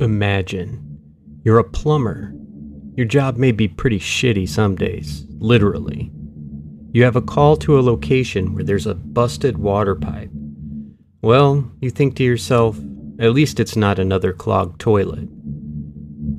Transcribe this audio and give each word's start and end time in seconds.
Imagine 0.00 0.98
you're 1.44 1.60
a 1.60 1.64
plumber. 1.64 2.34
Your 2.96 3.06
job 3.06 3.36
may 3.36 3.52
be 3.52 3.68
pretty 3.68 4.00
shitty 4.00 4.48
some 4.48 4.74
days, 4.74 5.24
literally. 5.38 6.10
You 6.92 7.04
have 7.04 7.14
a 7.14 7.22
call 7.22 7.56
to 7.58 7.78
a 7.78 7.82
location 7.82 8.54
where 8.54 8.64
there's 8.64 8.88
a 8.88 8.94
busted 8.96 9.58
water 9.58 9.94
pipe. 9.94 10.30
Well, 11.22 11.70
you 11.80 11.90
think 11.90 12.16
to 12.16 12.24
yourself, 12.24 12.76
at 13.20 13.34
least 13.34 13.60
it's 13.60 13.76
not 13.76 14.00
another 14.00 14.32
clogged 14.32 14.80
toilet. 14.80 15.28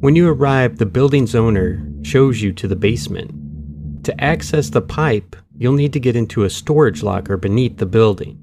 When 0.01 0.17
you 0.17 0.27
arrive, 0.27 0.77
the 0.77 0.85
building's 0.85 1.33
owner 1.33 1.89
shows 2.03 2.41
you 2.41 2.51
to 2.53 2.67
the 2.67 2.75
basement. 2.75 4.03
To 4.03 4.21
access 4.21 4.69
the 4.69 4.81
pipe, 4.81 5.35
you'll 5.57 5.73
need 5.73 5.93
to 5.93 5.99
get 6.01 6.17
into 6.17 6.43
a 6.43 6.49
storage 6.49 7.03
locker 7.03 7.37
beneath 7.37 7.77
the 7.77 7.85
building. 7.85 8.37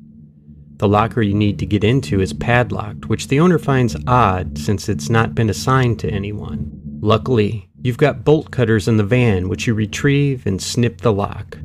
The 0.83 0.89
locker 0.89 1.23
you 1.23 1.33
need 1.33 1.61
to 1.61 1.65
get 1.65 1.85
into 1.85 2.21
is 2.21 2.33
padlocked, 2.33 3.07
which 3.07 3.29
the 3.29 3.39
owner 3.39 3.61
finds 3.61 3.95
odd 4.09 4.59
since 4.59 4.89
it's 4.89 5.09
not 5.09 5.33
been 5.33 5.49
assigned 5.49 6.01
to 6.01 6.11
anyone. 6.11 6.73
Luckily, 7.01 7.71
you've 7.81 7.99
got 7.99 8.25
bolt 8.25 8.51
cutters 8.51 8.89
in 8.89 8.97
the 8.97 9.05
van, 9.05 9.49
which 9.49 9.69
you 9.69 9.75
retrieve 9.75 10.45
and 10.45 10.61
snip 10.61 11.01
the 11.01 11.13
lock. 11.13 11.57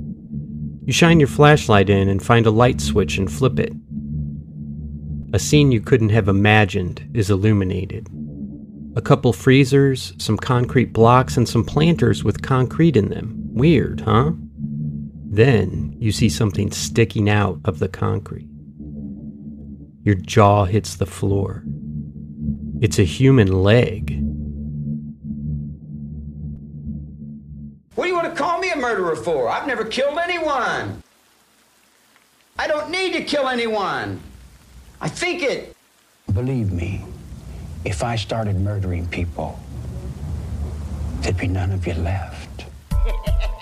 You 0.85 0.93
shine 0.93 1.20
your 1.20 1.30
flashlight 1.30 1.90
in 1.90 2.09
and 2.09 2.23
find 2.23 2.45
a 2.45 2.52
light 2.52 2.80
switch 2.80 3.17
and 3.17 3.31
flip 3.31 3.59
it. 3.59 3.73
A 5.34 5.40
scene 5.40 5.71
you 5.71 5.81
couldn't 5.81 6.09
have 6.09 6.27
imagined 6.27 7.09
is 7.15 7.31
illuminated. 7.31 8.07
A 8.95 9.02
couple 9.02 9.34
freezers, 9.34 10.13
some 10.20 10.38
concrete 10.38 10.93
blocks, 10.93 11.38
and 11.38 11.49
some 11.49 11.63
planters 11.63 12.23
with 12.23 12.43
concrete 12.43 12.95
in 12.95 13.09
them. 13.09 13.34
Weird, 13.52 14.02
huh? 14.02 14.34
Then 15.26 15.95
you 15.98 16.12
see 16.12 16.29
something 16.29 16.70
sticking 16.70 17.27
out 17.27 17.59
of 17.65 17.79
the 17.79 17.88
concrete. 17.88 18.46
Your 20.07 20.16
jaw 20.16 20.63
hits 20.63 20.95
the 20.95 21.05
floor. 21.05 21.65
It's 22.79 22.98
a 22.98 23.04
human 23.04 23.51
leg. 23.51 24.23
What 27.95 28.05
do 28.05 28.09
you 28.09 28.15
want 28.15 28.34
to 28.34 28.41
call 28.41 28.57
me 28.57 28.71
a 28.71 28.77
murderer 28.77 29.17
for? 29.17 29.49
I've 29.49 29.67
never 29.67 29.84
killed 29.84 30.17
anyone. 30.17 31.04
I 32.57 32.67
don't 32.67 32.90
need 32.90 33.15
to 33.15 33.23
kill 33.26 33.49
anyone. 33.49 34.21
I 35.01 35.09
think 35.09 35.43
it. 35.43 35.76
Believe 36.34 36.71
me, 36.71 37.04
if 37.84 38.01
I 38.01 38.15
started 38.15 38.55
murdering 38.62 39.07
people, 39.07 39.60
there'd 41.20 41.35
be 41.35 41.49
none 41.49 41.73
of 41.73 41.85
you 41.85 41.95
left. 41.95 42.63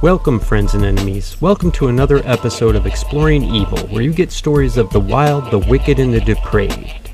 Welcome, 0.00 0.38
friends 0.38 0.74
and 0.74 0.84
enemies. 0.84 1.36
Welcome 1.40 1.72
to 1.72 1.88
another 1.88 2.18
episode 2.18 2.76
of 2.76 2.86
Exploring 2.86 3.42
Evil, 3.42 3.80
where 3.88 4.00
you 4.00 4.12
get 4.12 4.30
stories 4.30 4.76
of 4.76 4.88
the 4.90 5.00
wild, 5.00 5.50
the 5.50 5.58
wicked, 5.58 5.98
and 5.98 6.14
the 6.14 6.20
depraved. 6.20 7.10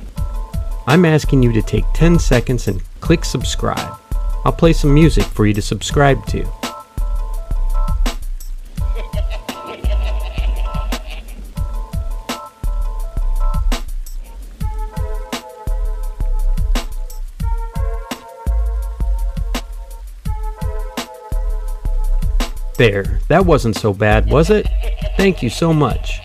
I'm 0.86 1.06
asking 1.06 1.42
you 1.42 1.50
to 1.54 1.62
take 1.62 1.86
10 1.94 2.18
seconds 2.18 2.68
and 2.68 2.82
click 3.00 3.24
subscribe. 3.24 3.98
I'll 4.44 4.52
play 4.52 4.74
some 4.74 4.92
music 4.92 5.24
for 5.24 5.46
you 5.46 5.54
to 5.54 5.62
subscribe 5.62 6.26
to. 6.26 6.46
There, 22.76 23.20
that 23.28 23.46
wasn't 23.46 23.76
so 23.76 23.92
bad, 23.92 24.28
was 24.28 24.50
it? 24.50 24.66
Thank 25.16 25.42
you 25.42 25.48
so 25.48 25.72
much. 25.72 26.18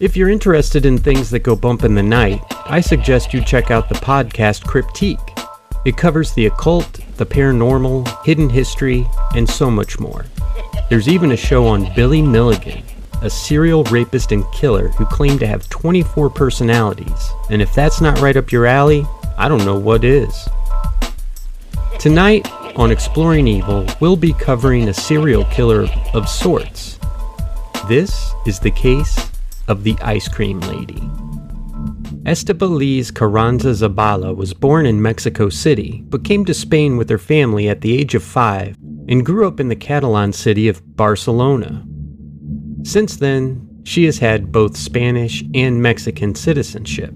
If 0.00 0.16
you're 0.16 0.30
interested 0.30 0.86
in 0.86 0.96
things 0.96 1.28
that 1.30 1.40
go 1.40 1.54
bump 1.54 1.84
in 1.84 1.94
the 1.94 2.02
night, 2.02 2.40
I 2.64 2.80
suggest 2.80 3.34
you 3.34 3.44
check 3.44 3.70
out 3.70 3.90
the 3.90 3.94
podcast 3.96 4.64
Cryptique. 4.64 5.38
It 5.84 5.98
covers 5.98 6.32
the 6.32 6.46
occult, 6.46 7.00
the 7.18 7.26
paranormal, 7.26 8.24
hidden 8.24 8.48
history, 8.48 9.06
and 9.34 9.48
so 9.48 9.70
much 9.70 10.00
more. 10.00 10.24
There's 10.88 11.08
even 11.08 11.32
a 11.32 11.36
show 11.36 11.66
on 11.66 11.94
Billy 11.94 12.22
Milligan, 12.22 12.82
a 13.20 13.28
serial 13.28 13.84
rapist 13.84 14.32
and 14.32 14.50
killer 14.52 14.88
who 14.88 15.04
claimed 15.04 15.40
to 15.40 15.46
have 15.46 15.68
24 15.68 16.30
personalities, 16.30 17.30
and 17.50 17.60
if 17.60 17.74
that's 17.74 18.00
not 18.00 18.20
right 18.20 18.38
up 18.38 18.50
your 18.50 18.64
alley, 18.64 19.06
I 19.36 19.48
don't 19.48 19.66
know 19.66 19.78
what 19.78 20.02
is. 20.02 20.48
Tonight, 21.98 22.48
on 22.76 22.90
Exploring 22.90 23.46
Evil, 23.46 23.86
we'll 24.00 24.16
be 24.16 24.32
covering 24.32 24.88
a 24.88 24.94
serial 24.94 25.44
killer 25.46 25.86
of 26.12 26.28
sorts. 26.28 26.98
This 27.88 28.32
is 28.46 28.58
the 28.58 28.70
case 28.70 29.30
of 29.68 29.84
the 29.84 29.96
Ice 30.02 30.28
Cream 30.28 30.60
Lady. 30.60 31.00
Estibaliz 32.24 33.14
Carranza 33.14 33.68
Zabala 33.68 34.34
was 34.34 34.54
born 34.54 34.86
in 34.86 35.02
Mexico 35.02 35.48
City, 35.48 36.02
but 36.08 36.24
came 36.24 36.44
to 36.46 36.54
Spain 36.54 36.96
with 36.96 37.10
her 37.10 37.18
family 37.18 37.68
at 37.68 37.80
the 37.80 37.96
age 37.98 38.14
of 38.14 38.22
five 38.22 38.76
and 39.08 39.26
grew 39.26 39.46
up 39.46 39.60
in 39.60 39.68
the 39.68 39.76
Catalan 39.76 40.32
city 40.32 40.68
of 40.68 40.96
Barcelona. 40.96 41.84
Since 42.82 43.16
then, 43.16 43.82
she 43.84 44.04
has 44.06 44.18
had 44.18 44.50
both 44.50 44.76
Spanish 44.76 45.44
and 45.54 45.82
Mexican 45.82 46.34
citizenship. 46.34 47.14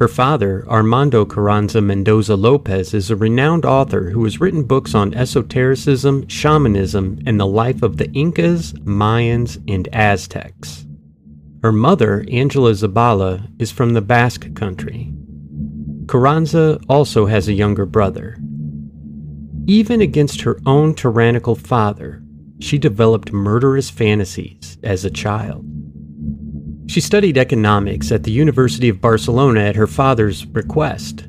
Her 0.00 0.08
father, 0.08 0.64
Armando 0.66 1.26
Carranza 1.26 1.82
Mendoza 1.82 2.34
Lopez, 2.34 2.94
is 2.94 3.10
a 3.10 3.16
renowned 3.16 3.66
author 3.66 4.08
who 4.08 4.24
has 4.24 4.40
written 4.40 4.62
books 4.62 4.94
on 4.94 5.12
esotericism, 5.12 6.26
shamanism, 6.26 7.18
and 7.26 7.38
the 7.38 7.46
life 7.46 7.82
of 7.82 7.98
the 7.98 8.10
Incas, 8.12 8.72
Mayans, 8.72 9.62
and 9.68 9.86
Aztecs. 9.92 10.86
Her 11.62 11.70
mother, 11.70 12.24
Angela 12.32 12.72
Zabala, 12.72 13.46
is 13.58 13.70
from 13.70 13.92
the 13.92 14.00
Basque 14.00 14.54
country. 14.54 15.12
Carranza 16.06 16.80
also 16.88 17.26
has 17.26 17.46
a 17.46 17.52
younger 17.52 17.84
brother. 17.84 18.38
Even 19.66 20.00
against 20.00 20.40
her 20.40 20.58
own 20.64 20.94
tyrannical 20.94 21.54
father, 21.54 22.22
she 22.58 22.78
developed 22.78 23.34
murderous 23.34 23.90
fantasies 23.90 24.78
as 24.82 25.04
a 25.04 25.10
child. 25.10 25.66
She 26.90 27.00
studied 27.00 27.38
economics 27.38 28.10
at 28.10 28.24
the 28.24 28.32
University 28.32 28.88
of 28.88 29.00
Barcelona 29.00 29.60
at 29.60 29.76
her 29.76 29.86
father's 29.86 30.44
request. 30.48 31.24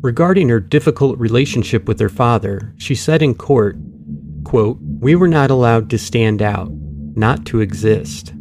Regarding 0.00 0.48
her 0.48 0.60
difficult 0.60 1.18
relationship 1.18 1.88
with 1.88 1.98
her 1.98 2.08
father, 2.08 2.72
she 2.78 2.94
said 2.94 3.20
in 3.20 3.34
court, 3.34 3.76
quote, 4.44 4.78
We 5.00 5.16
were 5.16 5.26
not 5.26 5.50
allowed 5.50 5.90
to 5.90 5.98
stand 5.98 6.40
out, 6.40 6.70
not 7.16 7.44
to 7.46 7.58
exist. 7.58 8.32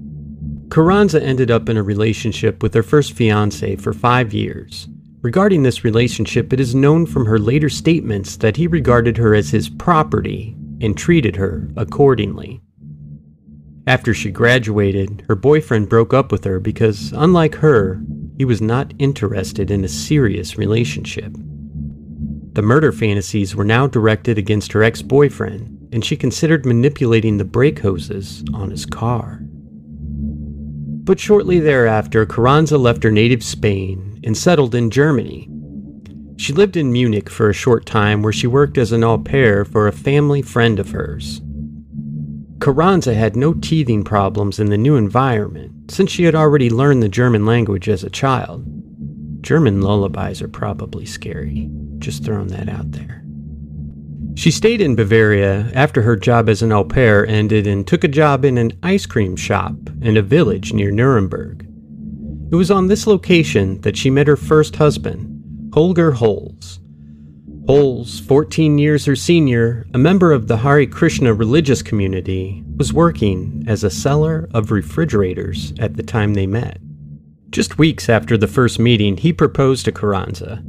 Carranza 0.70 1.20
ended 1.20 1.50
up 1.50 1.68
in 1.68 1.78
a 1.78 1.84
relationship 1.84 2.62
with 2.62 2.76
her 2.76 2.84
first 2.84 3.14
fiance 3.14 3.78
for 3.78 3.92
five 3.92 4.32
years. 4.32 4.88
Regarding 5.24 5.64
this 5.64 5.84
relationship, 5.84 6.54
it 6.54 6.60
is 6.60 6.76
known 6.76 7.08
from 7.08 7.26
her 7.26 7.40
later 7.40 7.70
statements 7.70 8.38
that 8.38 8.58
he 8.58 8.68
regarded 8.68 9.18
her 9.18 9.34
as 9.34 9.50
his 9.50 9.68
property 9.68 10.56
and 10.80 10.96
treated 10.96 11.38
her 11.38 11.68
accordingly. 11.76 12.62
After 13.88 14.14
she 14.16 14.32
graduated, 14.32 15.24
her 15.28 15.36
boyfriend 15.36 15.90
broke 15.90 16.14
up 16.14 16.32
with 16.32 16.44
her 16.44 16.60
because, 16.60 17.12
unlike 17.16 17.56
her, 17.56 18.02
he 18.38 18.44
was 18.44 18.62
not 18.62 18.94
interested 18.98 19.70
in 19.70 19.84
a 19.84 19.90
serious 19.90 20.58
relationship. 20.58 21.32
The 22.54 22.64
murder 22.64 22.92
fantasies 22.92 23.56
were 23.56 23.64
now 23.64 23.86
directed 23.86 24.38
against 24.38 24.72
her 24.72 24.82
ex 24.82 25.02
boyfriend, 25.02 25.90
and 25.92 26.04
she 26.04 26.18
considered 26.18 26.66
manipulating 26.66 27.38
the 27.38 27.46
brake 27.46 27.80
hoses 27.80 28.44
on 28.54 28.72
his 28.72 28.86
car. 28.86 29.42
But 31.06 31.20
shortly 31.20 31.60
thereafter, 31.60 32.26
Carranza 32.26 32.80
left 32.80 33.04
her 33.04 33.12
native 33.12 33.44
Spain 33.44 34.20
and 34.24 34.36
settled 34.36 34.74
in 34.74 34.90
Germany. 34.90 35.48
She 36.38 36.54
lived 36.54 36.76
in 36.76 36.92
Munich 36.92 37.30
for 37.30 37.50
a 37.50 37.54
short 37.54 37.86
time 37.86 38.24
where 38.24 38.34
she 38.34 38.48
worked 38.48 38.80
as 38.80 38.92
an 38.92 39.04
au 39.04 39.20
pair 39.20 39.64
for 39.64 39.88
a 39.88 39.92
family 39.92 40.42
friend 40.42 40.80
of 40.80 40.90
hers. 40.90 41.42
Carranza 42.60 43.14
had 43.14 43.36
no 43.36 43.54
teething 43.54 44.04
problems 44.04 44.60
in 44.60 44.68
the 44.68 44.78
new 44.78 44.96
environment, 44.96 45.92
since 45.92 46.12
she 46.12 46.24
had 46.24 46.36
already 46.36 46.70
learned 46.70 47.04
the 47.04 47.10
German 47.10 47.46
language 47.46 47.90
as 47.90 48.04
a 48.04 48.10
child. 48.10 48.66
German 49.42 49.82
lullabies 49.82 50.42
are 50.42 50.48
probably 50.48 51.06
scary, 51.06 51.70
just 52.00 52.24
throwing 52.24 52.48
that 52.48 52.70
out 52.70 52.92
there. 52.92 53.24
She 54.36 54.52
stayed 54.52 54.82
in 54.82 54.96
Bavaria 54.96 55.72
after 55.74 56.02
her 56.02 56.16
job 56.16 56.50
as 56.50 56.62
an 56.62 56.72
au 56.72 56.84
pair 56.84 57.26
ended 57.26 57.68
and 57.68 57.88
took 57.88 58.04
a 58.04 58.10
job 58.10 58.44
in 58.44 58.58
an 58.58 58.74
ice 58.84 59.06
cream 59.06 59.36
shop 59.36 59.76
in 60.02 60.18
a 60.18 60.22
village 60.22 60.74
near 60.74 60.92
Nuremberg. 60.92 61.66
It 62.52 62.56
was 62.56 62.72
on 62.72 62.88
this 62.88 63.08
location 63.08 63.82
that 63.82 63.98
she 63.98 64.10
met 64.10 64.28
her 64.28 64.36
first 64.36 64.76
husband, 64.76 65.72
Holger 65.74 66.12
Holz, 66.12 66.80
Holz, 67.68 68.20
14 68.20 68.78
years 68.78 69.06
her 69.06 69.16
senior, 69.16 69.88
a 69.92 69.98
member 69.98 70.32
of 70.32 70.48
the 70.48 70.58
Hare 70.58 70.86
Krishna 70.86 71.34
religious 71.34 71.82
community, 71.82 72.64
was 72.78 72.94
working 72.94 73.64
as 73.68 73.84
a 73.84 73.90
seller 73.90 74.48
of 74.54 74.70
refrigerators 74.70 75.74
at 75.80 75.96
the 75.96 76.04
time 76.04 76.36
they 76.36 76.46
met. 76.46 76.78
Just 77.50 77.80
weeks 77.80 78.08
after 78.08 78.38
the 78.38 78.48
first 78.48 78.78
meeting, 78.78 79.18
he 79.18 79.34
proposed 79.34 79.86
to 79.86 79.92
Carranza. 79.92 80.64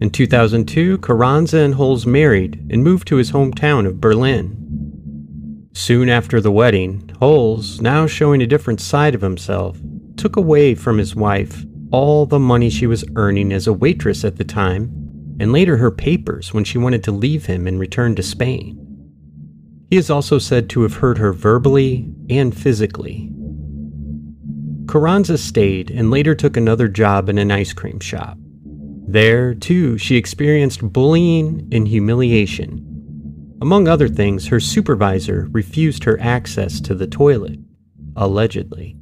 In 0.00 0.08
2002, 0.08 0.98
Carranza 0.98 1.58
and 1.58 1.74
Holz 1.74 2.06
married 2.06 2.66
and 2.70 2.82
moved 2.82 3.06
to 3.08 3.16
his 3.16 3.32
hometown 3.32 3.86
of 3.86 4.00
Berlin. 4.00 5.68
Soon 5.74 6.08
after 6.08 6.40
the 6.40 6.50
wedding, 6.50 7.10
Holes, 7.18 7.82
now 7.82 8.06
showing 8.06 8.40
a 8.40 8.46
different 8.46 8.80
side 8.80 9.14
of 9.14 9.20
himself, 9.20 9.78
took 10.16 10.36
away 10.36 10.74
from 10.74 10.96
his 10.96 11.14
wife 11.14 11.66
all 11.90 12.24
the 12.24 12.38
money 12.38 12.70
she 12.70 12.86
was 12.86 13.04
earning 13.16 13.52
as 13.52 13.66
a 13.66 13.72
waitress 13.74 14.24
at 14.24 14.36
the 14.36 14.44
time, 14.44 15.05
and 15.38 15.52
later 15.52 15.76
her 15.76 15.90
papers 15.90 16.54
when 16.54 16.64
she 16.64 16.78
wanted 16.78 17.04
to 17.04 17.12
leave 17.12 17.46
him 17.46 17.66
and 17.66 17.78
return 17.78 18.14
to 18.14 18.22
Spain. 18.22 18.82
He 19.90 19.96
is 19.96 20.10
also 20.10 20.38
said 20.38 20.68
to 20.70 20.82
have 20.82 20.96
hurt 20.96 21.18
her 21.18 21.32
verbally 21.32 22.10
and 22.28 22.56
physically. 22.56 23.30
Carranza 24.88 25.38
stayed 25.38 25.90
and 25.90 26.10
later 26.10 26.34
took 26.34 26.56
another 26.56 26.88
job 26.88 27.28
in 27.28 27.38
an 27.38 27.50
ice 27.50 27.72
cream 27.72 28.00
shop. 28.00 28.38
There, 29.08 29.54
too, 29.54 29.98
she 29.98 30.16
experienced 30.16 30.92
bullying 30.92 31.68
and 31.72 31.86
humiliation. 31.86 32.82
Among 33.60 33.88
other 33.88 34.08
things, 34.08 34.48
her 34.48 34.60
supervisor 34.60 35.48
refused 35.52 36.04
her 36.04 36.18
access 36.20 36.80
to 36.80 36.94
the 36.94 37.06
toilet, 37.06 37.58
allegedly. 38.16 38.96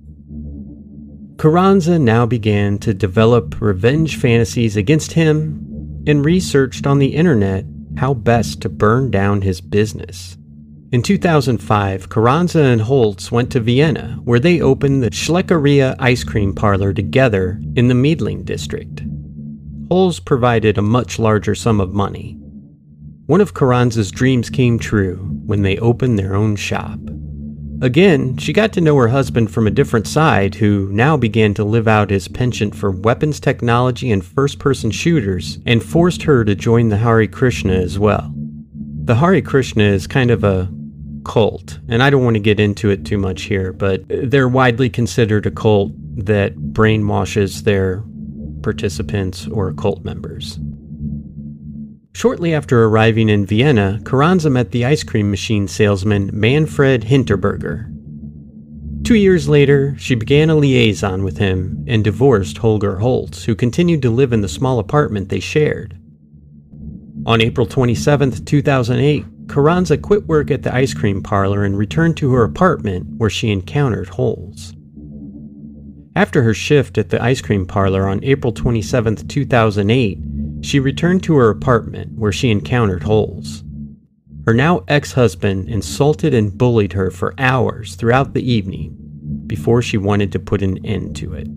Carranza 1.38 1.98
now 1.98 2.26
began 2.26 2.78
to 2.78 2.94
develop 2.94 3.60
revenge 3.60 4.16
fantasies 4.16 4.76
against 4.76 5.12
him 5.12 5.73
and 6.06 6.24
researched 6.24 6.86
on 6.86 6.98
the 6.98 7.14
internet 7.14 7.64
how 7.96 8.14
best 8.14 8.60
to 8.62 8.68
burn 8.68 9.10
down 9.10 9.42
his 9.42 9.60
business. 9.60 10.36
In 10.92 11.02
2005, 11.02 12.08
Carranza 12.08 12.62
and 12.62 12.82
Holtz 12.82 13.32
went 13.32 13.50
to 13.52 13.60
Vienna, 13.60 14.20
where 14.22 14.38
they 14.38 14.60
opened 14.60 15.02
the 15.02 15.10
Schleckeria 15.10 15.96
ice 15.98 16.22
cream 16.22 16.54
parlor 16.54 16.92
together 16.92 17.60
in 17.74 17.88
the 17.88 17.94
Meidling 17.94 18.44
district. 18.44 19.02
Holtz 19.90 20.20
provided 20.20 20.78
a 20.78 20.82
much 20.82 21.18
larger 21.18 21.54
sum 21.54 21.80
of 21.80 21.92
money. 21.92 22.38
One 23.26 23.40
of 23.40 23.54
Carranza's 23.54 24.10
dreams 24.10 24.50
came 24.50 24.78
true 24.78 25.16
when 25.46 25.62
they 25.62 25.78
opened 25.78 26.18
their 26.18 26.34
own 26.36 26.56
shop. 26.56 27.00
Again, 27.84 28.38
she 28.38 28.54
got 28.54 28.72
to 28.72 28.80
know 28.80 28.96
her 28.96 29.08
husband 29.08 29.50
from 29.50 29.66
a 29.66 29.70
different 29.70 30.06
side, 30.06 30.54
who 30.54 30.88
now 30.90 31.18
began 31.18 31.52
to 31.52 31.64
live 31.64 31.86
out 31.86 32.08
his 32.08 32.28
penchant 32.28 32.74
for 32.74 32.90
weapons 32.90 33.38
technology 33.38 34.10
and 34.10 34.24
first 34.24 34.58
person 34.58 34.90
shooters, 34.90 35.58
and 35.66 35.84
forced 35.84 36.22
her 36.22 36.46
to 36.46 36.54
join 36.54 36.88
the 36.88 36.96
Hare 36.96 37.26
Krishna 37.26 37.74
as 37.74 37.98
well. 37.98 38.32
The 39.04 39.16
Hare 39.16 39.42
Krishna 39.42 39.82
is 39.82 40.06
kind 40.06 40.30
of 40.30 40.44
a 40.44 40.72
cult, 41.26 41.78
and 41.86 42.02
I 42.02 42.08
don't 42.08 42.24
want 42.24 42.36
to 42.36 42.40
get 42.40 42.58
into 42.58 42.88
it 42.88 43.04
too 43.04 43.18
much 43.18 43.42
here, 43.42 43.74
but 43.74 44.02
they're 44.08 44.48
widely 44.48 44.88
considered 44.88 45.44
a 45.44 45.50
cult 45.50 45.92
that 46.24 46.56
brainwashes 46.56 47.64
their 47.64 48.02
participants 48.62 49.46
or 49.48 49.74
cult 49.74 50.02
members. 50.06 50.58
Shortly 52.14 52.54
after 52.54 52.84
arriving 52.84 53.28
in 53.28 53.44
Vienna, 53.44 54.00
Carranza 54.04 54.48
met 54.48 54.70
the 54.70 54.84
ice 54.84 55.02
cream 55.02 55.30
machine 55.30 55.66
salesman 55.66 56.30
Manfred 56.32 57.02
Hinterberger. 57.02 57.90
Two 59.04 59.16
years 59.16 59.48
later, 59.48 59.96
she 59.98 60.14
began 60.14 60.48
a 60.48 60.54
liaison 60.54 61.24
with 61.24 61.38
him 61.38 61.84
and 61.88 62.04
divorced 62.04 62.58
Holger 62.58 63.00
Holtz, 63.00 63.44
who 63.44 63.56
continued 63.56 64.00
to 64.02 64.10
live 64.10 64.32
in 64.32 64.42
the 64.42 64.48
small 64.48 64.78
apartment 64.78 65.28
they 65.28 65.40
shared. 65.40 65.98
On 67.26 67.40
April 67.40 67.66
27, 67.66 68.44
2008, 68.44 69.48
Carranza 69.48 69.98
quit 69.98 70.24
work 70.26 70.52
at 70.52 70.62
the 70.62 70.74
ice 70.74 70.94
cream 70.94 71.20
parlor 71.20 71.64
and 71.64 71.76
returned 71.76 72.16
to 72.18 72.32
her 72.32 72.44
apartment 72.44 73.06
where 73.18 73.28
she 73.28 73.50
encountered 73.50 74.08
Holtz. 74.10 74.72
After 76.16 76.44
her 76.44 76.54
shift 76.54 76.96
at 76.96 77.08
the 77.08 77.20
ice 77.20 77.42
cream 77.42 77.66
parlor 77.66 78.06
on 78.06 78.22
April 78.22 78.52
27, 78.52 79.16
2008, 79.16 80.18
she 80.64 80.80
returned 80.80 81.22
to 81.22 81.36
her 81.36 81.50
apartment 81.50 82.18
where 82.18 82.32
she 82.32 82.50
encountered 82.50 83.02
Holes. 83.02 83.62
Her 84.46 84.54
now 84.54 84.82
ex 84.88 85.12
husband 85.12 85.68
insulted 85.68 86.32
and 86.32 86.56
bullied 86.56 86.94
her 86.94 87.10
for 87.10 87.34
hours 87.38 87.96
throughout 87.96 88.32
the 88.32 88.50
evening 88.50 88.96
before 89.46 89.82
she 89.82 89.98
wanted 89.98 90.32
to 90.32 90.38
put 90.38 90.62
an 90.62 90.84
end 90.84 91.16
to 91.16 91.34
it. 91.34 91.48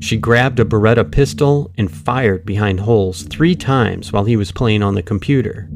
She 0.00 0.16
grabbed 0.16 0.58
a 0.58 0.64
Beretta 0.64 1.10
pistol 1.10 1.72
and 1.78 1.90
fired 1.90 2.44
behind 2.44 2.80
Holes 2.80 3.22
three 3.22 3.54
times 3.54 4.12
while 4.12 4.24
he 4.24 4.36
was 4.36 4.50
playing 4.50 4.82
on 4.82 4.94
the 4.94 5.02
computer. 5.02 5.68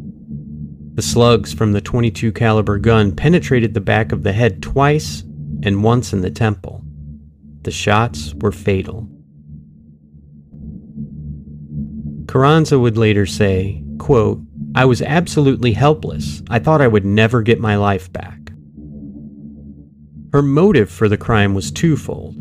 The 0.94 1.02
slugs 1.02 1.54
from 1.54 1.72
the 1.72 1.80
22 1.80 2.32
caliber 2.32 2.78
gun 2.78 3.14
penetrated 3.14 3.74
the 3.74 3.80
back 3.80 4.10
of 4.10 4.24
the 4.24 4.32
head 4.32 4.62
twice 4.62 5.22
and 5.62 5.84
once 5.84 6.12
in 6.12 6.22
the 6.22 6.30
temple. 6.30 6.84
The 7.62 7.70
shots 7.70 8.34
were 8.34 8.52
fatal. 8.52 9.08
Carranza 12.28 12.78
would 12.78 12.98
later 12.98 13.24
say, 13.24 13.82
quote, 13.98 14.40
I 14.74 14.84
was 14.84 15.00
absolutely 15.00 15.72
helpless. 15.72 16.42
I 16.50 16.58
thought 16.58 16.82
I 16.82 16.86
would 16.86 17.04
never 17.04 17.40
get 17.40 17.58
my 17.58 17.76
life 17.76 18.12
back. 18.12 18.52
Her 20.34 20.42
motive 20.42 20.90
for 20.90 21.08
the 21.08 21.16
crime 21.16 21.54
was 21.54 21.72
twofold. 21.72 22.36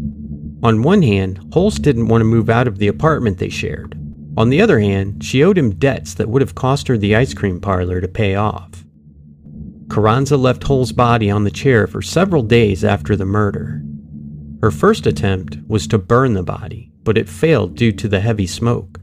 On 0.61 0.83
one 0.83 1.01
hand, 1.01 1.39
Holst 1.53 1.81
didn't 1.81 2.09
want 2.09 2.21
to 2.21 2.25
move 2.25 2.49
out 2.49 2.67
of 2.67 2.79
the 2.79 2.89
apartment 2.89 3.37
they 3.37 3.47
shared. 3.47 3.97
On 4.35 4.49
the 4.49 4.61
other 4.61 4.79
hand, 4.79 5.23
she 5.23 5.41
owed 5.41 5.57
him 5.57 5.75
debts 5.75 6.13
that 6.15 6.27
would 6.27 6.41
have 6.41 6.53
cost 6.53 6.89
her 6.89 6.97
the 6.97 7.15
ice 7.15 7.33
cream 7.33 7.61
parlor 7.61 8.01
to 8.01 8.07
pay 8.09 8.35
off. 8.35 8.83
Carranza 9.89 10.35
left 10.35 10.63
Holst's 10.63 10.91
body 10.91 11.31
on 11.31 11.45
the 11.45 11.49
chair 11.49 11.87
for 11.87 12.01
several 12.01 12.43
days 12.43 12.83
after 12.83 13.15
the 13.15 13.25
murder. 13.25 13.81
Her 14.61 14.69
first 14.69 15.07
attempt 15.07 15.57
was 15.65 15.87
to 15.87 15.97
burn 15.97 16.33
the 16.33 16.43
body, 16.43 16.91
but 17.03 17.17
it 17.17 17.29
failed 17.29 17.75
due 17.75 17.93
to 17.93 18.09
the 18.09 18.19
heavy 18.19 18.47
smoke. 18.47 18.99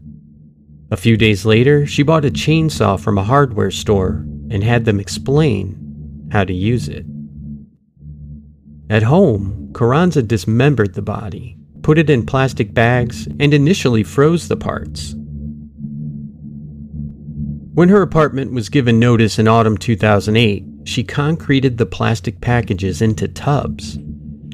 A 0.91 0.97
few 0.97 1.17
days 1.17 1.47
later, 1.47 1.87
she 1.87 2.03
bought 2.03 2.25
a 2.25 2.31
chainsaw 2.31 3.01
from 3.01 3.17
a 3.17 3.25
hardware 3.25 3.71
store 3.71 4.25
and 4.51 4.63
had 4.63 4.85
them 4.85 5.01
explain 5.01 6.29
how 6.31 6.45
to 6.45 6.53
use 6.53 6.89
it. 6.89 7.07
At 8.91 9.03
home, 9.03 9.71
Carranza 9.73 10.23
dismembered 10.23 10.95
the 10.95 11.03
body, 11.03 11.57
put 11.83 11.99
it 11.99 12.11
in 12.11 12.27
plastic 12.27 12.75
bags, 12.75 13.27
and 13.41 13.55
initially 13.55 14.03
froze 14.03 14.49
the 14.49 14.57
parts. 14.57 15.15
When 17.73 17.89
her 17.89 18.03
apartment 18.03 18.53
was 18.53 18.69
given 18.69 19.01
notice 19.01 19.39
in 19.39 19.49
autumn 19.49 19.79
2008, 19.79 20.65
she 20.85 21.03
concreted 21.03 21.79
the 21.79 21.87
plastic 21.87 22.41
packages 22.41 23.01
into 23.01 23.27
tubs. 23.27 23.99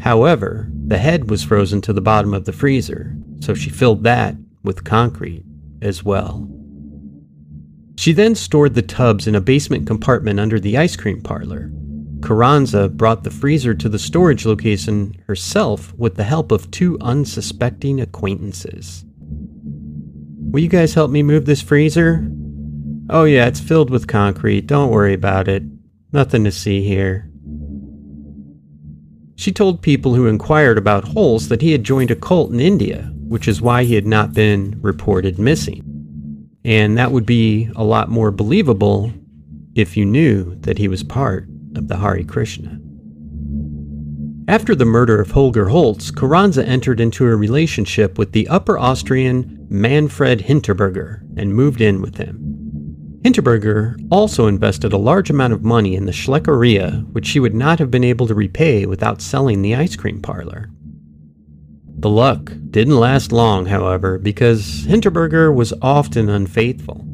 However, 0.00 0.70
the 0.86 0.98
head 0.98 1.28
was 1.28 1.42
frozen 1.42 1.80
to 1.82 1.92
the 1.92 2.00
bottom 2.00 2.32
of 2.32 2.44
the 2.44 2.52
freezer, 2.52 3.16
so 3.40 3.52
she 3.52 3.68
filled 3.68 4.04
that 4.04 4.36
with 4.62 4.84
concrete 4.84 5.44
as 5.82 6.04
well. 6.04 6.48
She 7.96 8.12
then 8.12 8.34
stored 8.34 8.74
the 8.74 8.82
tubs 8.82 9.26
in 9.26 9.34
a 9.34 9.40
basement 9.40 9.86
compartment 9.86 10.40
under 10.40 10.58
the 10.58 10.78
ice 10.78 10.96
cream 10.96 11.20
parlor. 11.20 11.70
Carranza 12.22 12.88
brought 12.88 13.24
the 13.24 13.30
freezer 13.30 13.74
to 13.74 13.88
the 13.88 13.98
storage 13.98 14.46
location 14.46 15.14
herself 15.26 15.92
with 15.94 16.16
the 16.16 16.24
help 16.24 16.52
of 16.52 16.70
two 16.70 16.98
unsuspecting 17.00 18.00
acquaintances. 18.00 19.04
Will 20.50 20.60
you 20.60 20.68
guys 20.68 20.94
help 20.94 21.10
me 21.10 21.22
move 21.22 21.46
this 21.46 21.62
freezer? 21.62 22.28
Oh, 23.08 23.24
yeah, 23.24 23.46
it's 23.46 23.60
filled 23.60 23.90
with 23.90 24.06
concrete. 24.06 24.66
Don't 24.66 24.90
worry 24.90 25.14
about 25.14 25.48
it. 25.48 25.62
Nothing 26.12 26.44
to 26.44 26.52
see 26.52 26.82
here. 26.82 27.30
She 29.36 29.52
told 29.52 29.80
people 29.80 30.14
who 30.14 30.26
inquired 30.26 30.76
about 30.76 31.08
Holtz 31.08 31.46
that 31.48 31.62
he 31.62 31.72
had 31.72 31.84
joined 31.84 32.10
a 32.10 32.16
cult 32.16 32.50
in 32.50 32.60
India, 32.60 33.12
which 33.30 33.46
is 33.46 33.62
why 33.62 33.84
he 33.84 33.94
had 33.94 34.08
not 34.08 34.34
been 34.34 34.76
reported 34.82 35.38
missing. 35.38 36.48
And 36.64 36.98
that 36.98 37.12
would 37.12 37.24
be 37.24 37.70
a 37.76 37.84
lot 37.84 38.08
more 38.08 38.32
believable 38.32 39.12
if 39.76 39.96
you 39.96 40.04
knew 40.04 40.56
that 40.62 40.78
he 40.78 40.88
was 40.88 41.04
part 41.04 41.46
of 41.76 41.86
the 41.86 41.98
Hare 41.98 42.24
Krishna. 42.24 42.80
After 44.48 44.74
the 44.74 44.84
murder 44.84 45.20
of 45.20 45.30
Holger 45.30 45.68
Holtz, 45.68 46.10
Carranza 46.10 46.66
entered 46.66 46.98
into 46.98 47.24
a 47.24 47.36
relationship 47.36 48.18
with 48.18 48.32
the 48.32 48.48
Upper 48.48 48.76
Austrian 48.76 49.64
Manfred 49.70 50.40
Hinterberger 50.40 51.20
and 51.36 51.54
moved 51.54 51.80
in 51.80 52.02
with 52.02 52.16
him. 52.16 53.20
Hinterberger 53.22 53.94
also 54.10 54.48
invested 54.48 54.92
a 54.92 54.98
large 54.98 55.30
amount 55.30 55.52
of 55.52 55.62
money 55.62 55.94
in 55.94 56.06
the 56.06 56.12
Schleckeria, 56.12 57.08
which 57.12 57.26
she 57.26 57.38
would 57.38 57.54
not 57.54 57.78
have 57.78 57.92
been 57.92 58.02
able 58.02 58.26
to 58.26 58.34
repay 58.34 58.86
without 58.86 59.22
selling 59.22 59.62
the 59.62 59.76
ice 59.76 59.94
cream 59.94 60.20
parlor. 60.20 60.68
The 62.00 62.08
luck 62.08 62.50
didn't 62.70 62.98
last 62.98 63.30
long, 63.30 63.66
however, 63.66 64.18
because 64.18 64.86
Hinterberger 64.86 65.54
was 65.54 65.74
often 65.82 66.30
unfaithful. 66.30 67.04